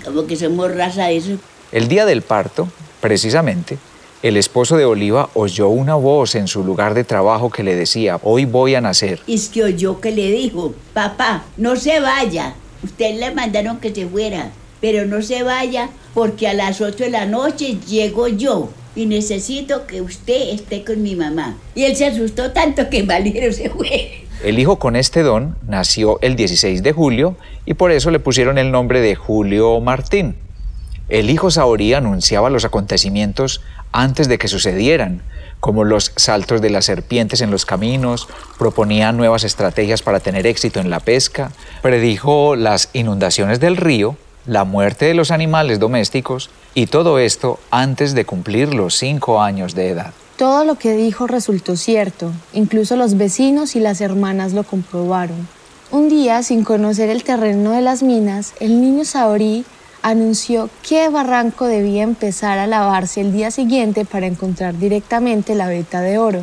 Como 0.04 0.26
que 0.26 0.36
somos 0.36 0.74
raza 0.74 1.06
de 1.06 1.16
eso. 1.16 1.38
El 1.72 1.88
día 1.88 2.06
del 2.06 2.22
parto, 2.22 2.68
precisamente, 3.00 3.78
el 4.22 4.36
esposo 4.36 4.76
de 4.76 4.84
Oliva 4.84 5.30
oyó 5.34 5.68
una 5.68 5.94
voz 5.94 6.34
en 6.34 6.48
su 6.48 6.64
lugar 6.64 6.94
de 6.94 7.04
trabajo 7.04 7.50
que 7.50 7.62
le 7.62 7.74
decía, 7.74 8.18
hoy 8.22 8.44
voy 8.44 8.74
a 8.74 8.80
nacer. 8.80 9.20
Es 9.26 9.48
que 9.48 9.64
oyó 9.64 10.00
que 10.00 10.12
le 10.12 10.30
dijo, 10.30 10.74
papá, 10.94 11.44
no 11.56 11.76
se 11.76 12.00
vaya. 12.00 12.54
Usted 12.82 13.18
le 13.18 13.34
mandaron 13.34 13.78
que 13.78 13.94
se 13.94 14.06
fuera, 14.06 14.50
pero 14.80 15.06
no 15.06 15.22
se 15.22 15.42
vaya 15.42 15.90
porque 16.14 16.48
a 16.48 16.54
las 16.54 16.80
8 16.80 17.04
de 17.04 17.10
la 17.10 17.26
noche 17.26 17.78
llego 17.86 18.28
yo 18.28 18.70
y 18.94 19.06
necesito 19.06 19.86
que 19.86 20.00
usted 20.00 20.54
esté 20.54 20.82
con 20.82 21.02
mi 21.02 21.14
mamá. 21.14 21.58
Y 21.74 21.84
él 21.84 21.94
se 21.94 22.06
asustó 22.06 22.52
tanto 22.52 22.88
que 22.88 23.02
Valero 23.02 23.52
se 23.52 23.68
fue. 23.70 24.25
El 24.44 24.58
hijo 24.58 24.78
con 24.78 24.96
este 24.96 25.22
don 25.22 25.56
nació 25.66 26.18
el 26.20 26.36
16 26.36 26.82
de 26.82 26.92
julio 26.92 27.36
y 27.64 27.74
por 27.74 27.90
eso 27.90 28.10
le 28.10 28.20
pusieron 28.20 28.58
el 28.58 28.70
nombre 28.70 29.00
de 29.00 29.14
Julio 29.14 29.80
Martín. 29.80 30.36
El 31.08 31.30
hijo 31.30 31.50
Saorí 31.50 31.94
anunciaba 31.94 32.50
los 32.50 32.64
acontecimientos 32.64 33.62
antes 33.92 34.28
de 34.28 34.36
que 34.36 34.48
sucedieran, 34.48 35.22
como 35.58 35.84
los 35.84 36.12
saltos 36.16 36.60
de 36.60 36.68
las 36.68 36.84
serpientes 36.84 37.40
en 37.40 37.50
los 37.50 37.64
caminos, 37.64 38.28
proponía 38.58 39.10
nuevas 39.12 39.42
estrategias 39.42 40.02
para 40.02 40.20
tener 40.20 40.46
éxito 40.46 40.80
en 40.80 40.90
la 40.90 41.00
pesca, 41.00 41.50
predijo 41.80 42.56
las 42.56 42.90
inundaciones 42.92 43.58
del 43.58 43.78
río, 43.78 44.16
la 44.46 44.64
muerte 44.64 45.06
de 45.06 45.14
los 45.14 45.30
animales 45.30 45.80
domésticos 45.80 46.50
y 46.74 46.86
todo 46.86 47.18
esto 47.18 47.58
antes 47.70 48.14
de 48.14 48.26
cumplir 48.26 48.74
los 48.74 48.96
cinco 48.96 49.40
años 49.40 49.74
de 49.74 49.88
edad. 49.88 50.12
Todo 50.36 50.66
lo 50.66 50.74
que 50.74 50.92
dijo 50.92 51.26
resultó 51.26 51.76
cierto, 51.76 52.30
incluso 52.52 52.94
los 52.96 53.16
vecinos 53.16 53.74
y 53.74 53.80
las 53.80 54.02
hermanas 54.02 54.52
lo 54.52 54.64
comprobaron. 54.64 55.48
Un 55.90 56.10
día, 56.10 56.42
sin 56.42 56.62
conocer 56.62 57.08
el 57.08 57.24
terreno 57.24 57.70
de 57.70 57.80
las 57.80 58.02
minas, 58.02 58.52
el 58.60 58.82
niño 58.82 59.06
Saorí 59.06 59.64
anunció 60.02 60.68
qué 60.86 61.08
barranco 61.08 61.64
debía 61.64 62.02
empezar 62.02 62.58
a 62.58 62.66
lavarse 62.66 63.22
el 63.22 63.32
día 63.32 63.50
siguiente 63.50 64.04
para 64.04 64.26
encontrar 64.26 64.76
directamente 64.78 65.54
la 65.54 65.68
veta 65.68 66.02
de 66.02 66.18
oro. 66.18 66.42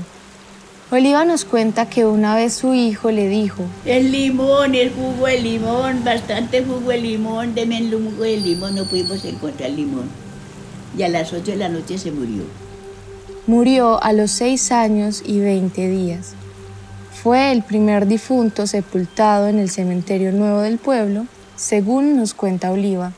Oliva 0.90 1.24
nos 1.24 1.46
cuenta 1.46 1.88
que 1.88 2.08
una 2.08 2.36
vez 2.36 2.56
su 2.56 2.74
hijo 2.74 3.12
le 3.12 3.28
dijo, 3.28 3.62
El 3.86 4.12
limón, 4.12 4.74
el 4.74 4.92
jugo 4.92 5.28
de 5.28 5.40
limón, 5.40 6.04
bastante 6.04 6.64
jugo 6.64 6.90
de 6.90 6.98
limón, 6.98 7.54
deme 7.54 7.78
el 7.78 7.92
jugo 7.92 8.24
de 8.24 8.38
limón, 8.38 8.74
no 8.74 8.86
pudimos 8.86 9.24
encontrar 9.24 9.70
limón. 9.70 10.10
Y 10.98 11.04
a 11.04 11.10
las 11.10 11.32
8 11.32 11.52
de 11.52 11.58
la 11.58 11.70
noche 11.70 12.00
se 12.00 12.12
murió 12.12 12.63
murió 13.48 14.02
a 14.04 14.14
los 14.14 14.32
seis 14.32 14.72
años 14.72 15.22
y 15.26 15.40
veinte 15.40 15.88
días. 15.88 16.34
Fue 17.22 17.52
el 17.52 17.64
primer 17.64 18.08
difunto 18.08 18.68
sepultado 18.68 19.48
en 19.48 19.60
el 19.60 19.70
cementerio 19.70 20.32
nuevo 20.32 20.62
del 20.62 20.78
pueblo, 20.78 21.26
según 21.56 22.18
nos 22.18 22.34
cuenta 22.34 22.72
Oliva. 22.72 23.14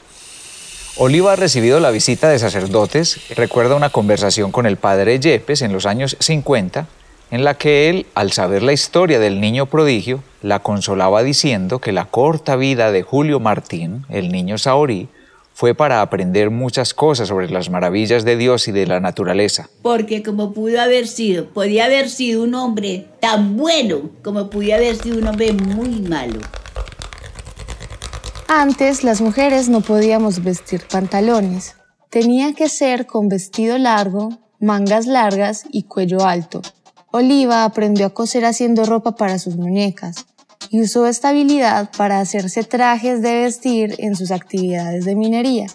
Oliva 0.98 1.34
ha 1.34 1.36
recibido 1.36 1.80
la 1.80 1.92
visita 1.92 2.30
de 2.30 2.40
sacerdotes. 2.40 3.20
Recuerda 3.36 3.76
una 3.76 3.90
conversación 3.90 4.52
con 4.52 4.66
el 4.66 4.78
padre 4.78 5.20
Yepes 5.20 5.62
en 5.62 5.74
los 5.74 5.86
años 5.86 6.16
50, 6.20 6.88
en 7.32 7.44
la 7.44 7.56
que 7.56 7.90
él, 7.90 8.06
al 8.16 8.32
saber 8.32 8.64
la 8.64 8.74
historia 8.74 9.20
del 9.20 9.42
niño 9.42 9.66
prodigio, 9.66 10.24
la 10.42 10.60
consolaba 10.60 11.24
diciendo 11.24 11.80
que 11.80 11.92
la 11.92 12.06
corta 12.06 12.56
vida 12.56 12.92
de 12.92 13.02
Julio 13.02 13.40
Martín, 13.40 14.06
el 14.10 14.32
niño 14.32 14.58
saorí, 14.58 15.10
fue 15.56 15.74
para 15.74 16.02
aprender 16.02 16.52
muchas 16.52 16.94
cosas 16.94 17.30
sobre 17.30 17.50
las 17.50 17.70
maravillas 17.70 18.26
de 18.26 18.36
Dios 18.36 18.68
y 18.68 18.74
de 18.74 18.86
la 18.86 19.00
naturaleza. 19.00 19.70
Porque 19.82 20.22
como 20.22 20.52
pudo 20.52 20.82
haber 20.82 21.08
sido, 21.08 21.46
podía 21.46 21.86
haber 21.86 22.10
sido 22.10 22.44
un 22.44 22.56
hombre 22.56 23.08
tan 23.22 23.56
bueno 23.56 24.10
como 24.22 24.50
podía 24.50 24.76
haber 24.76 24.98
sido 24.98 25.18
un 25.18 25.28
hombre 25.28 25.54
muy 25.54 26.02
malo. 26.02 26.42
Antes 28.50 29.06
las 29.06 29.22
mujeres 29.22 29.70
no 29.70 29.80
podíamos 29.80 30.44
vestir 30.44 30.82
pantalones. 30.92 31.78
Tenía 32.10 32.54
que 32.54 32.68
ser 32.68 33.06
con 33.06 33.30
vestido 33.30 33.78
largo, 33.78 34.38
mangas 34.60 35.08
largas 35.08 35.64
y 35.72 35.84
cuello 35.84 36.26
alto. 36.26 36.62
Oliva 37.12 37.64
aprendió 37.64 38.08
a 38.08 38.14
coser 38.14 38.44
haciendo 38.44 38.84
ropa 38.84 39.16
para 39.16 39.40
sus 39.40 39.56
muñecas 39.56 40.26
y 40.70 40.82
usó 40.82 41.08
esta 41.08 41.30
habilidad 41.30 41.90
para 41.98 42.20
hacerse 42.20 42.64
trajes 42.64 43.22
de 43.22 43.42
vestir 43.42 43.96
en 43.98 44.16
sus 44.16 44.32
actividades 44.32 45.06
de 45.06 45.16
minería. 45.16 45.68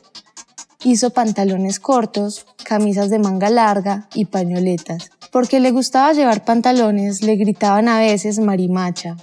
Hizo 0.85 1.11
pantalones 1.11 1.81
cortos, 1.81 2.47
camisas 2.65 3.11
de 3.11 3.19
manga 3.19 3.51
larga 3.51 4.09
y 4.15 4.27
pañoletas. 4.27 5.11
Porque 5.31 5.61
le 5.61 5.71
gustaba 5.71 6.13
llevar 6.13 6.45
pantalones, 6.45 7.23
le 7.23 7.37
gritaban 7.37 7.89
a 7.89 8.01
veces 8.01 8.39
marimacha, 8.41 9.17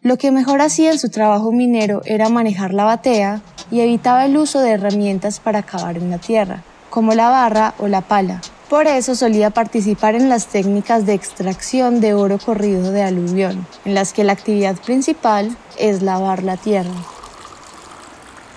lo 0.00 0.16
que 0.16 0.30
mejor 0.30 0.62
hacía 0.62 0.92
en 0.92 0.98
su 0.98 1.10
trabajo 1.10 1.50
minero 1.50 2.02
era 2.04 2.28
manejar 2.28 2.72
la 2.72 2.84
batea 2.84 3.42
y 3.70 3.80
evitaba 3.80 4.24
el 4.24 4.36
uso 4.36 4.60
de 4.60 4.70
herramientas 4.70 5.40
para 5.40 5.64
cavar 5.64 5.96
en 5.96 6.08
la 6.10 6.18
tierra, 6.18 6.62
como 6.88 7.14
la 7.14 7.28
barra 7.28 7.74
o 7.78 7.88
la 7.88 8.00
pala. 8.00 8.40
Por 8.68 8.86
eso 8.86 9.14
solía 9.14 9.48
participar 9.48 10.14
en 10.14 10.28
las 10.28 10.48
técnicas 10.48 11.06
de 11.06 11.14
extracción 11.14 12.02
de 12.02 12.12
oro 12.12 12.36
corrido 12.38 12.92
de 12.92 13.02
aluvión, 13.02 13.66
en 13.86 13.94
las 13.94 14.12
que 14.12 14.24
la 14.24 14.34
actividad 14.34 14.76
principal 14.76 15.56
es 15.78 16.02
lavar 16.02 16.42
la 16.42 16.58
tierra. 16.58 16.90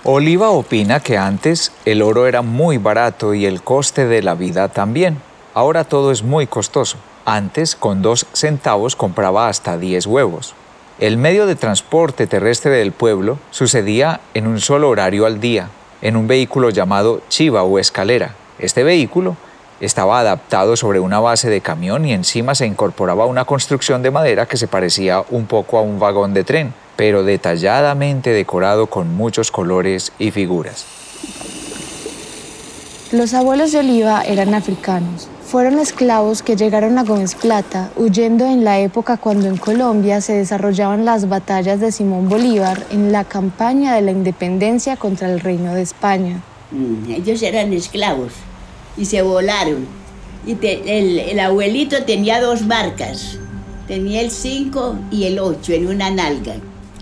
Oliva 0.03 0.49
opina 0.49 0.99
que 0.99 1.17
antes 1.17 1.71
el 1.85 2.01
oro 2.01 2.27
era 2.27 2.41
muy 2.41 2.77
barato 2.77 3.33
y 3.33 3.45
el 3.45 3.61
coste 3.61 4.05
de 4.05 4.21
la 4.21 4.33
vida 4.33 4.67
también. 4.67 5.21
Ahora 5.53 5.85
todo 5.85 6.11
es 6.11 6.23
muy 6.23 6.45
costoso. 6.45 6.97
Antes, 7.23 7.75
con 7.75 8.01
dos 8.01 8.25
centavos 8.33 8.97
compraba 8.97 9.47
hasta 9.47 9.77
10 9.77 10.07
huevos. 10.07 10.55
El 10.99 11.15
medio 11.15 11.45
de 11.45 11.55
transporte 11.55 12.27
terrestre 12.27 12.71
del 12.71 12.91
pueblo 12.91 13.37
sucedía 13.51 14.19
en 14.33 14.47
un 14.47 14.59
solo 14.59 14.89
horario 14.89 15.25
al 15.25 15.39
día, 15.39 15.69
en 16.01 16.17
un 16.17 16.27
vehículo 16.27 16.69
llamado 16.69 17.21
chiva 17.29 17.63
o 17.63 17.79
escalera. 17.79 18.35
Este 18.59 18.83
vehículo 18.83 19.37
estaba 19.81 20.19
adaptado 20.19 20.77
sobre 20.77 20.99
una 20.99 21.19
base 21.19 21.49
de 21.49 21.59
camión 21.59 22.05
y 22.05 22.13
encima 22.13 22.53
se 22.55 22.67
incorporaba 22.67 23.25
una 23.25 23.45
construcción 23.45 24.03
de 24.03 24.11
madera 24.11 24.45
que 24.45 24.55
se 24.55 24.67
parecía 24.67 25.23
un 25.31 25.47
poco 25.47 25.79
a 25.79 25.81
un 25.81 25.99
vagón 25.99 26.33
de 26.33 26.43
tren, 26.43 26.73
pero 26.95 27.23
detalladamente 27.23 28.29
decorado 28.29 28.87
con 28.87 29.15
muchos 29.15 29.51
colores 29.51 30.13
y 30.19 30.29
figuras. 30.29 30.85
Los 33.11 33.33
abuelos 33.33 33.71
de 33.71 33.79
Oliva 33.79 34.21
eran 34.21 34.53
africanos, 34.53 35.27
fueron 35.43 35.79
esclavos 35.79 36.43
que 36.43 36.55
llegaron 36.55 36.97
a 36.97 37.03
Gómez 37.03 37.35
Plata 37.35 37.89
huyendo 37.97 38.45
en 38.45 38.63
la 38.63 38.79
época 38.79 39.17
cuando 39.17 39.47
en 39.47 39.57
Colombia 39.57 40.21
se 40.21 40.33
desarrollaban 40.33 41.03
las 41.03 41.27
batallas 41.27 41.81
de 41.81 41.91
Simón 41.91 42.29
Bolívar 42.29 42.85
en 42.91 43.11
la 43.11 43.25
campaña 43.25 43.95
de 43.95 44.01
la 44.01 44.11
independencia 44.11 44.95
contra 44.95 45.29
el 45.29 45.41
Reino 45.41 45.73
de 45.73 45.81
España. 45.81 46.41
Mm, 46.71 47.11
ellos 47.11 47.41
eran 47.41 47.73
esclavos 47.73 48.31
y 49.01 49.05
se 49.05 49.23
volaron. 49.23 49.87
Y 50.45 50.51
el, 50.65 51.19
el, 51.19 51.39
abuelito 51.39 52.03
tenía 52.03 52.39
dos 52.39 52.61
marcas. 52.61 53.39
Tenía 53.87 54.21
el 54.21 54.29
5 54.29 54.95
y 55.11 55.23
el 55.23 55.39
8 55.39 55.73
en 55.73 55.87
una 55.87 56.11
nalga. 56.11 56.55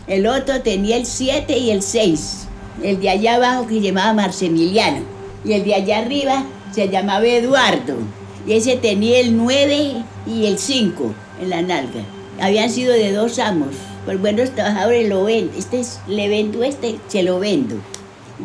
El 0.08 0.26
otro 0.26 0.62
tenía 0.62 0.96
el 0.96 1.06
7 1.06 1.58
y 1.58 1.72
el 1.72 1.82
6. 1.82 2.48
El 2.82 3.02
de 3.02 3.10
allá 3.10 3.36
abajo 3.36 3.68
que 3.68 3.76
se 3.76 3.82
llamaba 3.82 4.14
Marcemiliano. 4.14 5.02
Y 5.44 5.54
el 5.54 5.66
de 5.66 5.76
allá 5.76 6.00
arriba 6.00 6.46
se 6.72 6.88
llamaba 6.88 7.26
Eduardo 7.26 7.98
y 8.48 8.54
ese 8.54 8.78
tenía 8.78 9.20
el 9.20 9.36
9 9.36 10.04
y 10.26 10.46
el 10.46 10.58
5 10.58 11.14
en 11.42 11.50
la 11.50 11.62
nalga. 11.62 12.02
Habían 12.42 12.70
sido 12.70 12.94
de 12.94 13.12
dos 13.12 13.38
amos. 13.40 13.76
Por 14.06 14.18
buenos 14.18 14.52
trabajadores 14.52 15.10
lo 15.10 15.26
vendo. 15.26 15.52
Este 15.58 15.82
es, 15.82 16.00
le 16.08 16.30
vendo 16.30 16.64
este, 16.64 16.98
se 17.10 17.24
lo 17.24 17.40
vendo. 17.40 17.76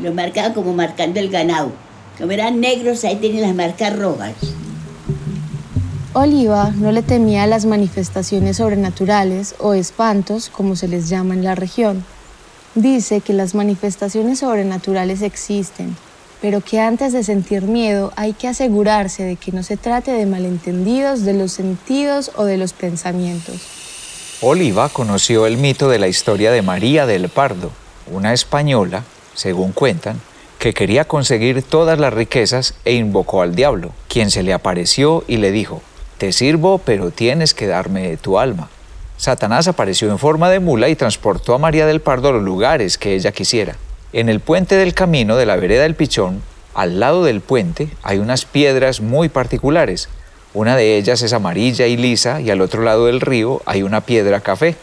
Lo 0.02 0.12
marcaba 0.12 0.52
como 0.52 0.74
marcando 0.74 1.20
el 1.20 1.30
ganado. 1.30 1.72
Como 2.18 2.32
eran 2.32 2.60
negros, 2.60 3.04
ahí 3.04 3.16
tenían 3.16 3.42
las 3.42 3.54
marcas 3.54 3.98
rojas. 3.98 4.34
Oliva 6.12 6.70
no 6.76 6.92
le 6.92 7.02
temía 7.02 7.44
las 7.48 7.66
manifestaciones 7.66 8.58
sobrenaturales 8.58 9.56
o 9.58 9.74
espantos, 9.74 10.48
como 10.48 10.76
se 10.76 10.86
les 10.86 11.08
llama 11.08 11.34
en 11.34 11.42
la 11.42 11.56
región. 11.56 12.04
Dice 12.76 13.20
que 13.20 13.32
las 13.32 13.56
manifestaciones 13.56 14.38
sobrenaturales 14.38 15.22
existen, 15.22 15.96
pero 16.40 16.60
que 16.60 16.78
antes 16.80 17.12
de 17.12 17.24
sentir 17.24 17.62
miedo 17.62 18.12
hay 18.14 18.32
que 18.32 18.46
asegurarse 18.46 19.24
de 19.24 19.34
que 19.34 19.50
no 19.50 19.64
se 19.64 19.76
trate 19.76 20.12
de 20.12 20.26
malentendidos 20.26 21.22
de 21.22 21.34
los 21.34 21.50
sentidos 21.50 22.30
o 22.36 22.44
de 22.44 22.58
los 22.58 22.72
pensamientos. 22.74 23.56
Oliva 24.40 24.88
conoció 24.90 25.46
el 25.46 25.56
mito 25.56 25.88
de 25.88 25.98
la 25.98 26.06
historia 26.06 26.52
de 26.52 26.62
María 26.62 27.06
del 27.06 27.28
Pardo, 27.28 27.72
una 28.12 28.32
española, 28.32 29.02
según 29.34 29.72
cuentan, 29.72 30.20
que 30.64 30.72
quería 30.72 31.04
conseguir 31.04 31.62
todas 31.62 31.98
las 31.98 32.14
riquezas 32.14 32.72
e 32.86 32.94
invocó 32.94 33.42
al 33.42 33.54
diablo, 33.54 33.90
quien 34.08 34.30
se 34.30 34.42
le 34.42 34.54
apareció 34.54 35.22
y 35.28 35.36
le 35.36 35.52
dijo, 35.52 35.82
Te 36.16 36.32
sirvo, 36.32 36.78
pero 36.78 37.10
tienes 37.10 37.52
que 37.52 37.66
darme 37.66 38.16
tu 38.16 38.38
alma. 38.38 38.70
Satanás 39.18 39.68
apareció 39.68 40.10
en 40.10 40.18
forma 40.18 40.48
de 40.48 40.60
mula 40.60 40.88
y 40.88 40.96
transportó 40.96 41.52
a 41.52 41.58
María 41.58 41.84
del 41.84 42.00
Pardo 42.00 42.30
a 42.30 42.32
los 42.32 42.42
lugares 42.42 42.96
que 42.96 43.14
ella 43.14 43.30
quisiera. 43.30 43.76
En 44.14 44.30
el 44.30 44.40
puente 44.40 44.76
del 44.76 44.94
camino 44.94 45.36
de 45.36 45.44
la 45.44 45.56
vereda 45.56 45.82
del 45.82 45.96
Pichón, 45.96 46.40
al 46.72 46.98
lado 46.98 47.24
del 47.24 47.42
puente, 47.42 47.90
hay 48.02 48.16
unas 48.16 48.46
piedras 48.46 49.02
muy 49.02 49.28
particulares. 49.28 50.08
Una 50.54 50.76
de 50.76 50.96
ellas 50.96 51.20
es 51.20 51.34
amarilla 51.34 51.88
y 51.88 51.98
lisa 51.98 52.40
y 52.40 52.48
al 52.48 52.62
otro 52.62 52.80
lado 52.80 53.04
del 53.04 53.20
río 53.20 53.60
hay 53.66 53.82
una 53.82 54.00
piedra 54.00 54.40
café. 54.40 54.76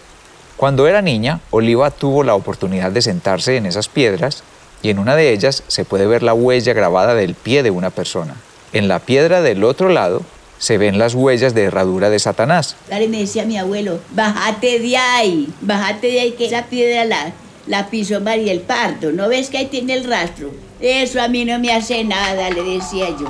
Cuando 0.57 0.87
era 0.87 1.01
niña, 1.01 1.39
Oliva 1.49 1.89
tuvo 1.89 2.23
la 2.23 2.35
oportunidad 2.35 2.91
de 2.91 3.01
sentarse 3.01 3.57
en 3.57 3.65
esas 3.65 3.89
piedras 3.89 4.43
y 4.81 4.89
en 4.89 4.99
una 4.99 5.15
de 5.15 5.31
ellas 5.31 5.63
se 5.67 5.85
puede 5.85 6.07
ver 6.07 6.23
la 6.23 6.33
huella 6.33 6.73
grabada 6.73 7.15
del 7.15 7.35
pie 7.35 7.63
de 7.63 7.71
una 7.71 7.89
persona. 7.89 8.35
En 8.73 8.87
la 8.87 8.99
piedra 8.99 9.41
del 9.41 9.63
otro 9.63 9.89
lado 9.89 10.21
se 10.57 10.77
ven 10.77 10.99
las 10.99 11.15
huellas 11.15 11.53
de 11.53 11.63
herradura 11.63 12.09
de 12.09 12.19
Satanás. 12.19 12.75
me 12.89 13.07
decía 13.07 13.45
mi 13.45 13.57
abuelo, 13.57 13.99
bájate 14.11 14.79
de 14.79 14.95
ahí, 14.95 15.51
bájate 15.61 16.07
de 16.07 16.19
ahí 16.21 16.31
que 16.33 16.45
esa 16.45 16.65
piedra 16.65 17.03
la, 17.03 17.33
la 17.67 17.89
pisó 17.89 18.21
María 18.21 18.51
el 18.51 18.61
Pardo. 18.61 19.11
¿No 19.11 19.27
ves 19.27 19.49
que 19.49 19.57
ahí 19.57 19.65
tiene 19.65 19.95
el 19.95 20.03
rastro? 20.03 20.51
Eso 20.79 21.21
a 21.21 21.27
mí 21.27 21.45
no 21.45 21.57
me 21.59 21.73
hace 21.73 22.03
nada, 22.03 22.49
le 22.49 22.63
decía 22.63 23.09
yo. 23.09 23.27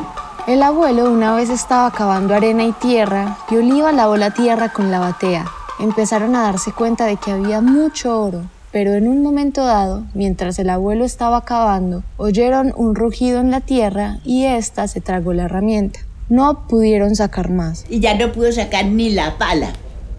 El 0.47 0.63
abuelo 0.63 1.09
una 1.09 1.35
vez 1.35 1.49
estaba 1.49 1.91
cavando 1.91 2.33
arena 2.33 2.63
y 2.63 2.71
tierra 2.73 3.37
y 3.49 3.57
Oliva 3.57 3.91
lavó 3.91 4.17
la 4.17 4.31
tierra 4.31 4.73
con 4.73 4.91
la 4.91 4.99
batea. 4.99 5.45
Empezaron 5.79 6.35
a 6.35 6.43
darse 6.43 6.73
cuenta 6.73 7.05
de 7.05 7.17
que 7.17 7.31
había 7.31 7.61
mucho 7.61 8.19
oro, 8.19 8.43
pero 8.71 8.93
en 8.93 9.07
un 9.07 9.21
momento 9.21 9.65
dado, 9.65 10.05
mientras 10.13 10.57
el 10.59 10.69
abuelo 10.69 11.03
estaba 11.03 11.43
cavando, 11.43 12.03
oyeron 12.17 12.73
un 12.75 12.95
rugido 12.95 13.39
en 13.41 13.51
la 13.51 13.61
tierra 13.61 14.19
y 14.23 14.45
ésta 14.45 14.87
se 14.87 15.01
tragó 15.01 15.33
la 15.33 15.43
herramienta. 15.43 15.99
No 16.29 16.67
pudieron 16.67 17.15
sacar 17.15 17.49
más. 17.49 17.85
Y 17.89 17.99
ya 17.99 18.15
no 18.15 18.31
pudo 18.31 18.51
sacar 18.51 18.85
ni 18.85 19.09
la 19.09 19.37
pala. 19.37 19.73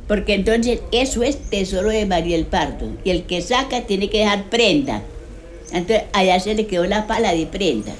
Porque 0.06 0.34
entonces 0.34 0.80
eso 0.92 1.22
es 1.22 1.38
tesoro 1.48 1.88
de 1.88 2.04
María 2.04 2.36
el 2.36 2.44
Pardo. 2.44 2.88
Y 3.02 3.10
el 3.10 3.24
que 3.24 3.40
saca 3.40 3.82
tiene 3.82 4.10
que 4.10 4.18
dejar 4.18 4.44
prenda. 4.50 5.00
Entonces 5.72 6.02
allá 6.12 6.38
se 6.38 6.54
le 6.54 6.66
quedó 6.66 6.84
la 6.84 7.06
pala 7.06 7.32
de 7.32 7.46
prenda. 7.46 7.92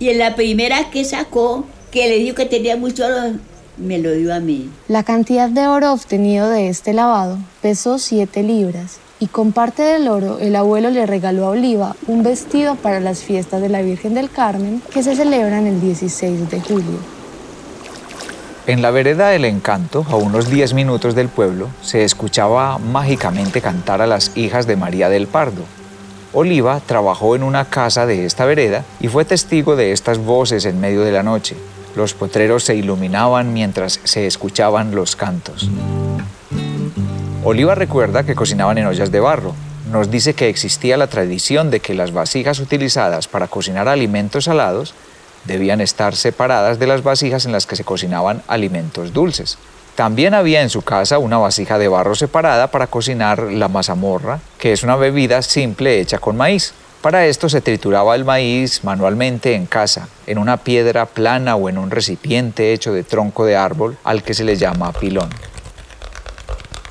Y 0.00 0.08
en 0.08 0.18
la 0.18 0.34
primera 0.34 0.90
que 0.90 1.04
sacó, 1.04 1.64
que 1.92 2.08
le 2.08 2.18
dijo 2.18 2.34
que 2.34 2.46
tenía 2.46 2.76
mucho 2.76 3.06
oro, 3.06 3.34
me 3.76 3.98
lo 3.98 4.10
dio 4.12 4.34
a 4.34 4.40
mí. 4.40 4.68
La 4.88 5.04
cantidad 5.04 5.48
de 5.48 5.68
oro 5.68 5.92
obtenido 5.92 6.50
de 6.50 6.68
este 6.68 6.92
lavado 6.92 7.38
pesó 7.62 7.98
7 7.98 8.42
libras. 8.42 8.98
Y 9.22 9.26
con 9.26 9.52
parte 9.52 9.82
del 9.82 10.08
oro, 10.08 10.38
el 10.38 10.56
abuelo 10.56 10.88
le 10.88 11.04
regaló 11.04 11.44
a 11.44 11.50
Oliva 11.50 11.94
un 12.06 12.22
vestido 12.22 12.76
para 12.76 13.00
las 13.00 13.20
fiestas 13.20 13.60
de 13.60 13.68
la 13.68 13.82
Virgen 13.82 14.14
del 14.14 14.30
Carmen 14.30 14.82
que 14.92 15.02
se 15.02 15.14
celebran 15.14 15.66
el 15.66 15.78
16 15.78 16.48
de 16.48 16.60
julio. 16.62 16.98
En 18.66 18.80
la 18.80 18.90
vereda 18.90 19.28
del 19.28 19.44
encanto, 19.44 20.06
a 20.08 20.16
unos 20.16 20.48
10 20.48 20.72
minutos 20.72 21.14
del 21.14 21.28
pueblo, 21.28 21.68
se 21.82 22.04
escuchaba 22.04 22.78
mágicamente 22.78 23.60
cantar 23.60 24.00
a 24.00 24.06
las 24.06 24.34
hijas 24.38 24.66
de 24.66 24.76
María 24.76 25.10
del 25.10 25.26
Pardo. 25.26 25.64
Oliva 26.32 26.80
trabajó 26.80 27.36
en 27.36 27.42
una 27.42 27.66
casa 27.66 28.06
de 28.06 28.24
esta 28.24 28.46
vereda 28.46 28.84
y 29.00 29.08
fue 29.08 29.26
testigo 29.26 29.76
de 29.76 29.92
estas 29.92 30.18
voces 30.18 30.64
en 30.64 30.80
medio 30.80 31.02
de 31.02 31.12
la 31.12 31.22
noche. 31.22 31.56
Los 31.94 32.14
potreros 32.14 32.64
se 32.64 32.76
iluminaban 32.76 33.52
mientras 33.52 34.00
se 34.04 34.26
escuchaban 34.26 34.94
los 34.94 35.14
cantos. 35.14 35.68
Oliva 37.42 37.74
recuerda 37.74 38.24
que 38.24 38.34
cocinaban 38.34 38.76
en 38.76 38.86
ollas 38.86 39.10
de 39.10 39.18
barro. 39.18 39.54
nos 39.90 40.10
dice 40.10 40.34
que 40.34 40.50
existía 40.50 40.98
la 40.98 41.06
tradición 41.06 41.70
de 41.70 41.80
que 41.80 41.94
las 41.94 42.12
vasijas 42.12 42.60
utilizadas 42.60 43.28
para 43.28 43.48
cocinar 43.48 43.88
alimentos 43.88 44.44
salados 44.44 44.94
debían 45.46 45.80
estar 45.80 46.14
separadas 46.14 46.78
de 46.78 46.86
las 46.86 47.02
vasijas 47.02 47.46
en 47.46 47.52
las 47.52 47.66
que 47.66 47.76
se 47.76 47.82
cocinaban 47.82 48.42
alimentos 48.46 49.14
dulces. 49.14 49.56
También 49.96 50.34
había 50.34 50.60
en 50.60 50.68
su 50.68 50.82
casa 50.82 51.18
una 51.18 51.38
vasija 51.38 51.78
de 51.78 51.88
barro 51.88 52.14
separada 52.14 52.70
para 52.70 52.88
cocinar 52.88 53.42
la 53.44 53.68
mazamorra, 53.68 54.40
que 54.58 54.72
es 54.72 54.82
una 54.82 54.96
bebida 54.96 55.40
simple 55.40 55.98
hecha 55.98 56.18
con 56.18 56.36
maíz. 56.36 56.74
Para 57.00 57.24
esto 57.24 57.48
se 57.48 57.62
trituraba 57.62 58.14
el 58.14 58.26
maíz 58.26 58.84
manualmente 58.84 59.54
en 59.54 59.64
casa, 59.64 60.08
en 60.26 60.36
una 60.36 60.58
piedra 60.58 61.06
plana 61.06 61.56
o 61.56 61.70
en 61.70 61.78
un 61.78 61.90
recipiente 61.90 62.74
hecho 62.74 62.92
de 62.92 63.02
tronco 63.02 63.46
de 63.46 63.56
árbol 63.56 63.96
al 64.04 64.22
que 64.22 64.34
se 64.34 64.44
le 64.44 64.56
llama 64.56 64.92
pilón. 64.92 65.30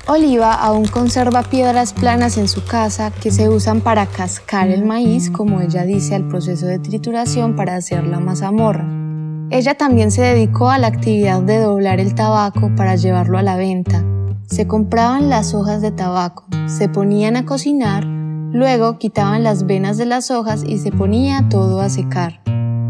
Oliva 0.06 0.54
aún 0.54 0.86
conserva 0.86 1.42
piedras 1.42 1.92
planas 1.92 2.36
en 2.38 2.48
su 2.48 2.64
casa 2.64 3.10
que 3.10 3.30
se 3.30 3.48
usan 3.48 3.80
para 3.80 4.06
cascar 4.06 4.68
el 4.68 4.84
maíz, 4.84 5.30
como 5.30 5.60
ella 5.60 5.84
dice, 5.84 6.14
al 6.14 6.26
proceso 6.26 6.66
de 6.66 6.78
trituración 6.78 7.54
para 7.54 7.76
hacer 7.76 8.04
la 8.06 8.18
mazamorra. 8.18 8.86
Ella 9.50 9.74
también 9.74 10.10
se 10.10 10.22
dedicó 10.22 10.70
a 10.70 10.78
la 10.78 10.86
actividad 10.86 11.42
de 11.42 11.58
doblar 11.58 12.00
el 12.00 12.14
tabaco 12.14 12.70
para 12.76 12.96
llevarlo 12.96 13.38
a 13.38 13.42
la 13.42 13.56
venta. 13.56 14.04
Se 14.46 14.66
compraban 14.66 15.28
las 15.28 15.54
hojas 15.54 15.82
de 15.82 15.92
tabaco, 15.92 16.46
se 16.66 16.88
ponían 16.88 17.36
a 17.36 17.44
cocinar, 17.44 18.04
luego 18.04 18.98
quitaban 18.98 19.44
las 19.44 19.66
venas 19.66 19.96
de 19.96 20.06
las 20.06 20.30
hojas 20.30 20.64
y 20.64 20.78
se 20.78 20.90
ponía 20.90 21.48
todo 21.48 21.80
a 21.80 21.88
secar. 21.88 22.40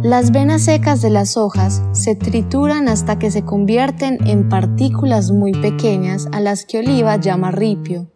Las 0.03 0.31
venas 0.31 0.63
secas 0.63 1.03
de 1.03 1.11
las 1.11 1.37
hojas 1.37 1.83
se 1.93 2.15
trituran 2.15 2.89
hasta 2.89 3.19
que 3.19 3.31
se 3.31 3.43
convierten 3.43 4.17
en 4.27 4.49
partículas 4.49 5.31
muy 5.31 5.53
pequeñas 5.53 6.27
a 6.33 6.41
las 6.41 6.65
que 6.65 6.79
Oliva 6.79 7.17
llama 7.17 7.51
ripio. 7.51 8.11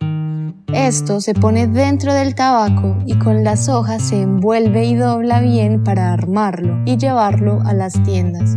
Esto 0.73 1.21
se 1.21 1.35
pone 1.35 1.67
dentro 1.67 2.15
del 2.15 2.35
tabaco 2.35 2.97
y 3.05 3.19
con 3.19 3.45
las 3.45 3.69
hojas 3.69 4.01
se 4.01 4.23
envuelve 4.23 4.87
y 4.87 4.95
dobla 4.95 5.43
bien 5.43 5.85
para 5.85 6.15
armarlo 6.15 6.81
y 6.87 6.97
llevarlo 6.97 7.61
a 7.67 7.75
las 7.75 8.03
tiendas. 8.03 8.57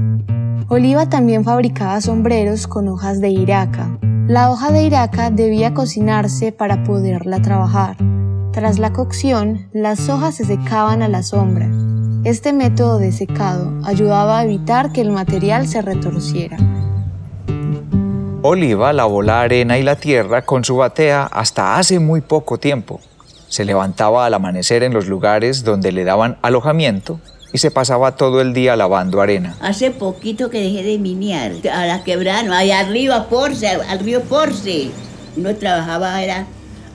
Oliva 0.69 1.09
también 1.09 1.43
fabricaba 1.43 1.99
sombreros 1.99 2.65
con 2.65 2.87
hojas 2.87 3.19
de 3.19 3.29
iraca. 3.29 3.99
La 4.29 4.49
hoja 4.49 4.71
de 4.71 4.83
iraca 4.83 5.31
debía 5.31 5.73
cocinarse 5.73 6.53
para 6.53 6.85
poderla 6.85 7.41
trabajar. 7.41 7.97
Tras 8.53 8.79
la 8.79 8.93
cocción, 8.93 9.67
las 9.73 10.07
hojas 10.07 10.35
se 10.35 10.45
secaban 10.45 11.01
a 11.01 11.09
la 11.09 11.23
sombra 11.23 11.86
este 12.27 12.51
método 12.51 12.99
de 12.99 13.13
secado 13.13 13.71
ayudaba 13.85 14.39
a 14.39 14.43
evitar 14.43 14.91
que 14.91 14.99
el 14.99 15.11
material 15.11 15.65
se 15.65 15.81
retorciera. 15.81 16.57
Oliva 18.41 18.91
lavó 18.91 19.21
la 19.21 19.39
arena 19.39 19.77
y 19.77 19.83
la 19.83 19.95
tierra 19.95 20.41
con 20.41 20.65
su 20.65 20.75
batea 20.75 21.23
hasta 21.23 21.77
hace 21.77 21.99
muy 21.99 22.19
poco 22.19 22.57
tiempo. 22.57 22.99
Se 23.47 23.63
levantaba 23.63 24.25
al 24.25 24.33
amanecer 24.33 24.83
en 24.83 24.93
los 24.93 25.07
lugares 25.07 25.63
donde 25.63 25.93
le 25.93 26.03
daban 26.03 26.37
alojamiento 26.41 27.21
y 27.53 27.59
se 27.59 27.71
pasaba 27.71 28.17
todo 28.17 28.41
el 28.41 28.53
día 28.53 28.75
lavando 28.75 29.21
arena. 29.21 29.55
Hace 29.61 29.91
poquito 29.91 30.49
que 30.49 30.59
dejé 30.59 30.83
de 30.83 30.97
miniar 30.97 31.53
a 31.71 31.85
la 31.85 32.03
quebrada, 32.03 32.57
allá 32.57 32.81
arriba, 32.81 33.27
Porce, 33.29 33.67
al 33.69 33.99
río 33.99 34.21
Porce. 34.23 34.91
Uno 35.37 35.55
trabajaba 35.55 36.21
era 36.21 36.45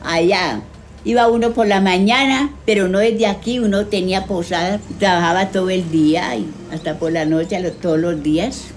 allá 0.05 0.61
Iba 1.05 1.27
uno 1.27 1.51
por 1.51 1.67
la 1.67 1.81
mañana, 1.81 2.51
pero 2.65 2.87
no 2.87 3.01
desde 3.01 3.27
aquí, 3.27 3.59
uno 3.59 3.87
tenía 3.87 4.27
posada, 4.27 4.79
trabajaba 5.01 5.49
todo 5.49 5.69
el 5.71 5.91
día 5.91 6.37
y 6.37 6.47
hasta 6.73 6.95
por 6.95 7.11
la 7.11 7.25
noche, 7.25 7.61
todos 7.81 7.99
los 7.99 8.23
días. 8.23 8.69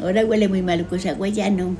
Ahora 0.00 0.24
huele 0.24 0.48
muy 0.48 0.62
mal 0.62 0.84
agua, 1.08 1.28
ya 1.28 1.50
no. 1.50 1.76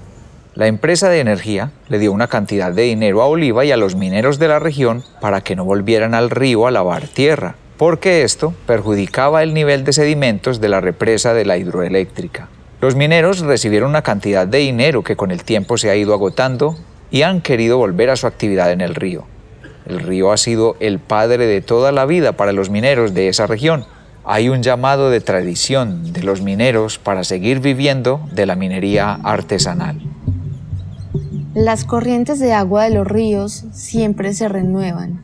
La 0.54 0.68
empresa 0.68 1.08
de 1.08 1.18
energía 1.18 1.72
le 1.88 1.98
dio 1.98 2.12
una 2.12 2.28
cantidad 2.28 2.70
de 2.70 2.82
dinero 2.82 3.20
a 3.20 3.26
Oliva 3.26 3.64
y 3.64 3.72
a 3.72 3.76
los 3.76 3.96
mineros 3.96 4.38
de 4.38 4.46
la 4.46 4.60
región 4.60 5.02
para 5.20 5.40
que 5.40 5.56
no 5.56 5.64
volvieran 5.64 6.14
al 6.14 6.30
río 6.30 6.68
a 6.68 6.70
lavar 6.70 7.08
tierra, 7.08 7.56
porque 7.76 8.22
esto 8.22 8.54
perjudicaba 8.68 9.42
el 9.42 9.52
nivel 9.52 9.82
de 9.82 9.92
sedimentos 9.92 10.60
de 10.60 10.68
la 10.68 10.80
represa 10.80 11.34
de 11.34 11.44
la 11.44 11.58
hidroeléctrica. 11.58 12.48
Los 12.80 12.94
mineros 12.94 13.40
recibieron 13.40 13.90
una 13.90 14.02
cantidad 14.02 14.46
de 14.46 14.58
dinero 14.58 15.02
que 15.02 15.16
con 15.16 15.32
el 15.32 15.42
tiempo 15.42 15.76
se 15.76 15.90
ha 15.90 15.96
ido 15.96 16.14
agotando 16.14 16.76
y 17.10 17.22
han 17.22 17.40
querido 17.40 17.78
volver 17.78 18.10
a 18.10 18.16
su 18.16 18.28
actividad 18.28 18.70
en 18.70 18.80
el 18.80 18.94
río. 18.94 19.26
El 19.86 20.00
río 20.00 20.32
ha 20.32 20.36
sido 20.36 20.76
el 20.80 20.98
padre 20.98 21.46
de 21.46 21.60
toda 21.60 21.92
la 21.92 22.06
vida 22.06 22.32
para 22.32 22.52
los 22.52 22.70
mineros 22.70 23.12
de 23.12 23.28
esa 23.28 23.46
región. 23.46 23.84
Hay 24.24 24.48
un 24.48 24.62
llamado 24.62 25.10
de 25.10 25.20
tradición 25.20 26.12
de 26.12 26.22
los 26.22 26.40
mineros 26.40 26.98
para 26.98 27.24
seguir 27.24 27.60
viviendo 27.60 28.20
de 28.32 28.46
la 28.46 28.56
minería 28.56 29.18
artesanal. 29.22 30.00
Las 31.54 31.84
corrientes 31.84 32.40
de 32.40 32.52
agua 32.52 32.84
de 32.84 32.90
los 32.90 33.06
ríos 33.06 33.64
siempre 33.72 34.32
se 34.32 34.48
renuevan. 34.48 35.22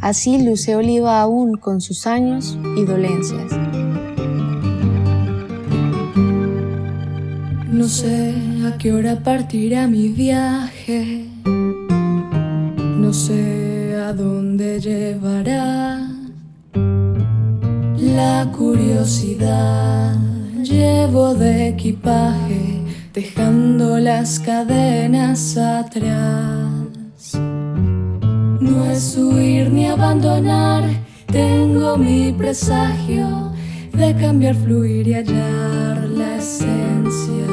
Así 0.00 0.40
luce 0.42 0.76
Oliva 0.76 1.20
aún 1.20 1.56
con 1.56 1.80
sus 1.80 2.06
años 2.06 2.56
y 2.76 2.84
dolencias. 2.84 3.52
No 7.72 7.88
sé 7.88 8.34
a 8.66 8.78
qué 8.78 8.92
hora 8.92 9.16
partirá 9.22 9.86
mi 9.86 10.08
viaje. 10.08 11.26
No 11.44 13.12
sé 13.12 13.65
dónde 14.16 14.80
llevará 14.80 16.08
la 17.98 18.50
curiosidad. 18.56 20.16
Llevo 20.62 21.34
de 21.34 21.68
equipaje, 21.68 22.80
dejando 23.12 23.98
las 23.98 24.40
cadenas 24.40 25.56
atrás. 25.56 27.38
No 28.60 28.86
es 28.90 29.16
huir 29.16 29.70
ni 29.70 29.86
abandonar, 29.86 30.84
tengo 31.26 31.96
mi 31.98 32.32
presagio 32.32 33.52
de 33.92 34.14
cambiar, 34.16 34.54
fluir 34.54 35.08
y 35.08 35.14
hallar 35.14 36.08
la 36.08 36.36
esencia. 36.36 37.46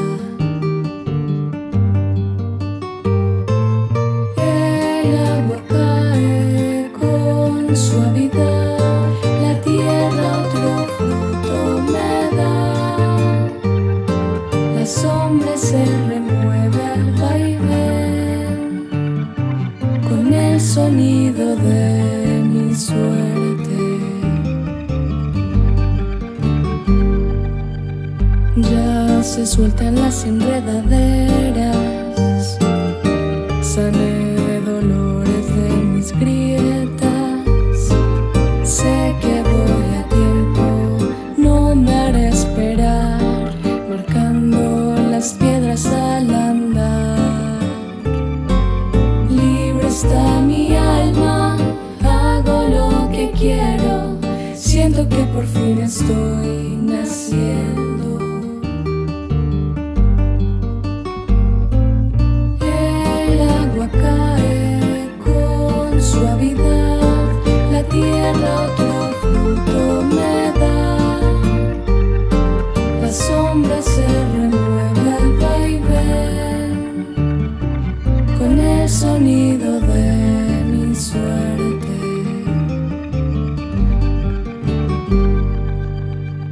Sueltan 29.54 29.94
las 29.94 30.24
enredaderas. 30.24 31.23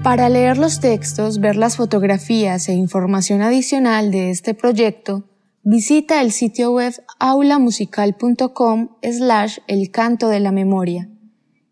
Para 0.02 0.30
leer 0.30 0.56
los 0.56 0.80
textos, 0.80 1.40
ver 1.40 1.56
las 1.56 1.76
fotografías 1.76 2.70
e 2.70 2.72
información 2.72 3.42
adicional 3.42 4.10
de 4.10 4.30
este 4.30 4.54
proyecto, 4.54 5.24
visita 5.62 6.22
el 6.22 6.32
sitio 6.32 6.72
web 6.72 6.94
aulamusical.com 7.18 8.96
slash 9.02 9.58
el 9.66 9.90
canto 9.90 10.28
de 10.28 10.40
la 10.40 10.52
memoria. 10.52 11.10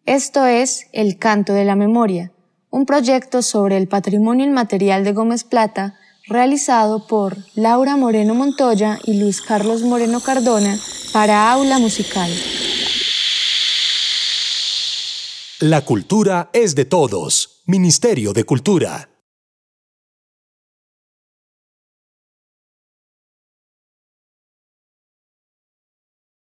Esto 0.05 0.45
es 0.45 0.89
El 0.93 1.17
canto 1.17 1.55
de 1.55 1.65
la 1.65 1.75
memoria, 1.75 2.33
un 2.69 2.85
proyecto 2.85 3.41
sobre 3.41 3.79
el 3.79 3.89
patrimonio 3.89 4.45
inmaterial 4.45 5.05
de 5.05 5.13
Gómez 5.15 5.45
Plata 5.45 6.00
realizado 6.31 7.07
por 7.07 7.37
Laura 7.55 7.97
Moreno 7.97 8.35
Montoya 8.35 8.99
y 9.05 9.19
Luis 9.19 9.43
Carlos 9.43 9.83
Moreno 9.83 10.21
Cardona 10.21 10.79
para 11.13 11.53
Aula 11.53 11.79
Musical. 11.79 12.31
La 15.59 15.85
cultura 15.85 16.49
es 16.55 16.75
de 16.75 16.87
todos. 16.87 17.61
Ministerio 17.67 18.33
de 18.33 18.45
Cultura. 18.45 19.10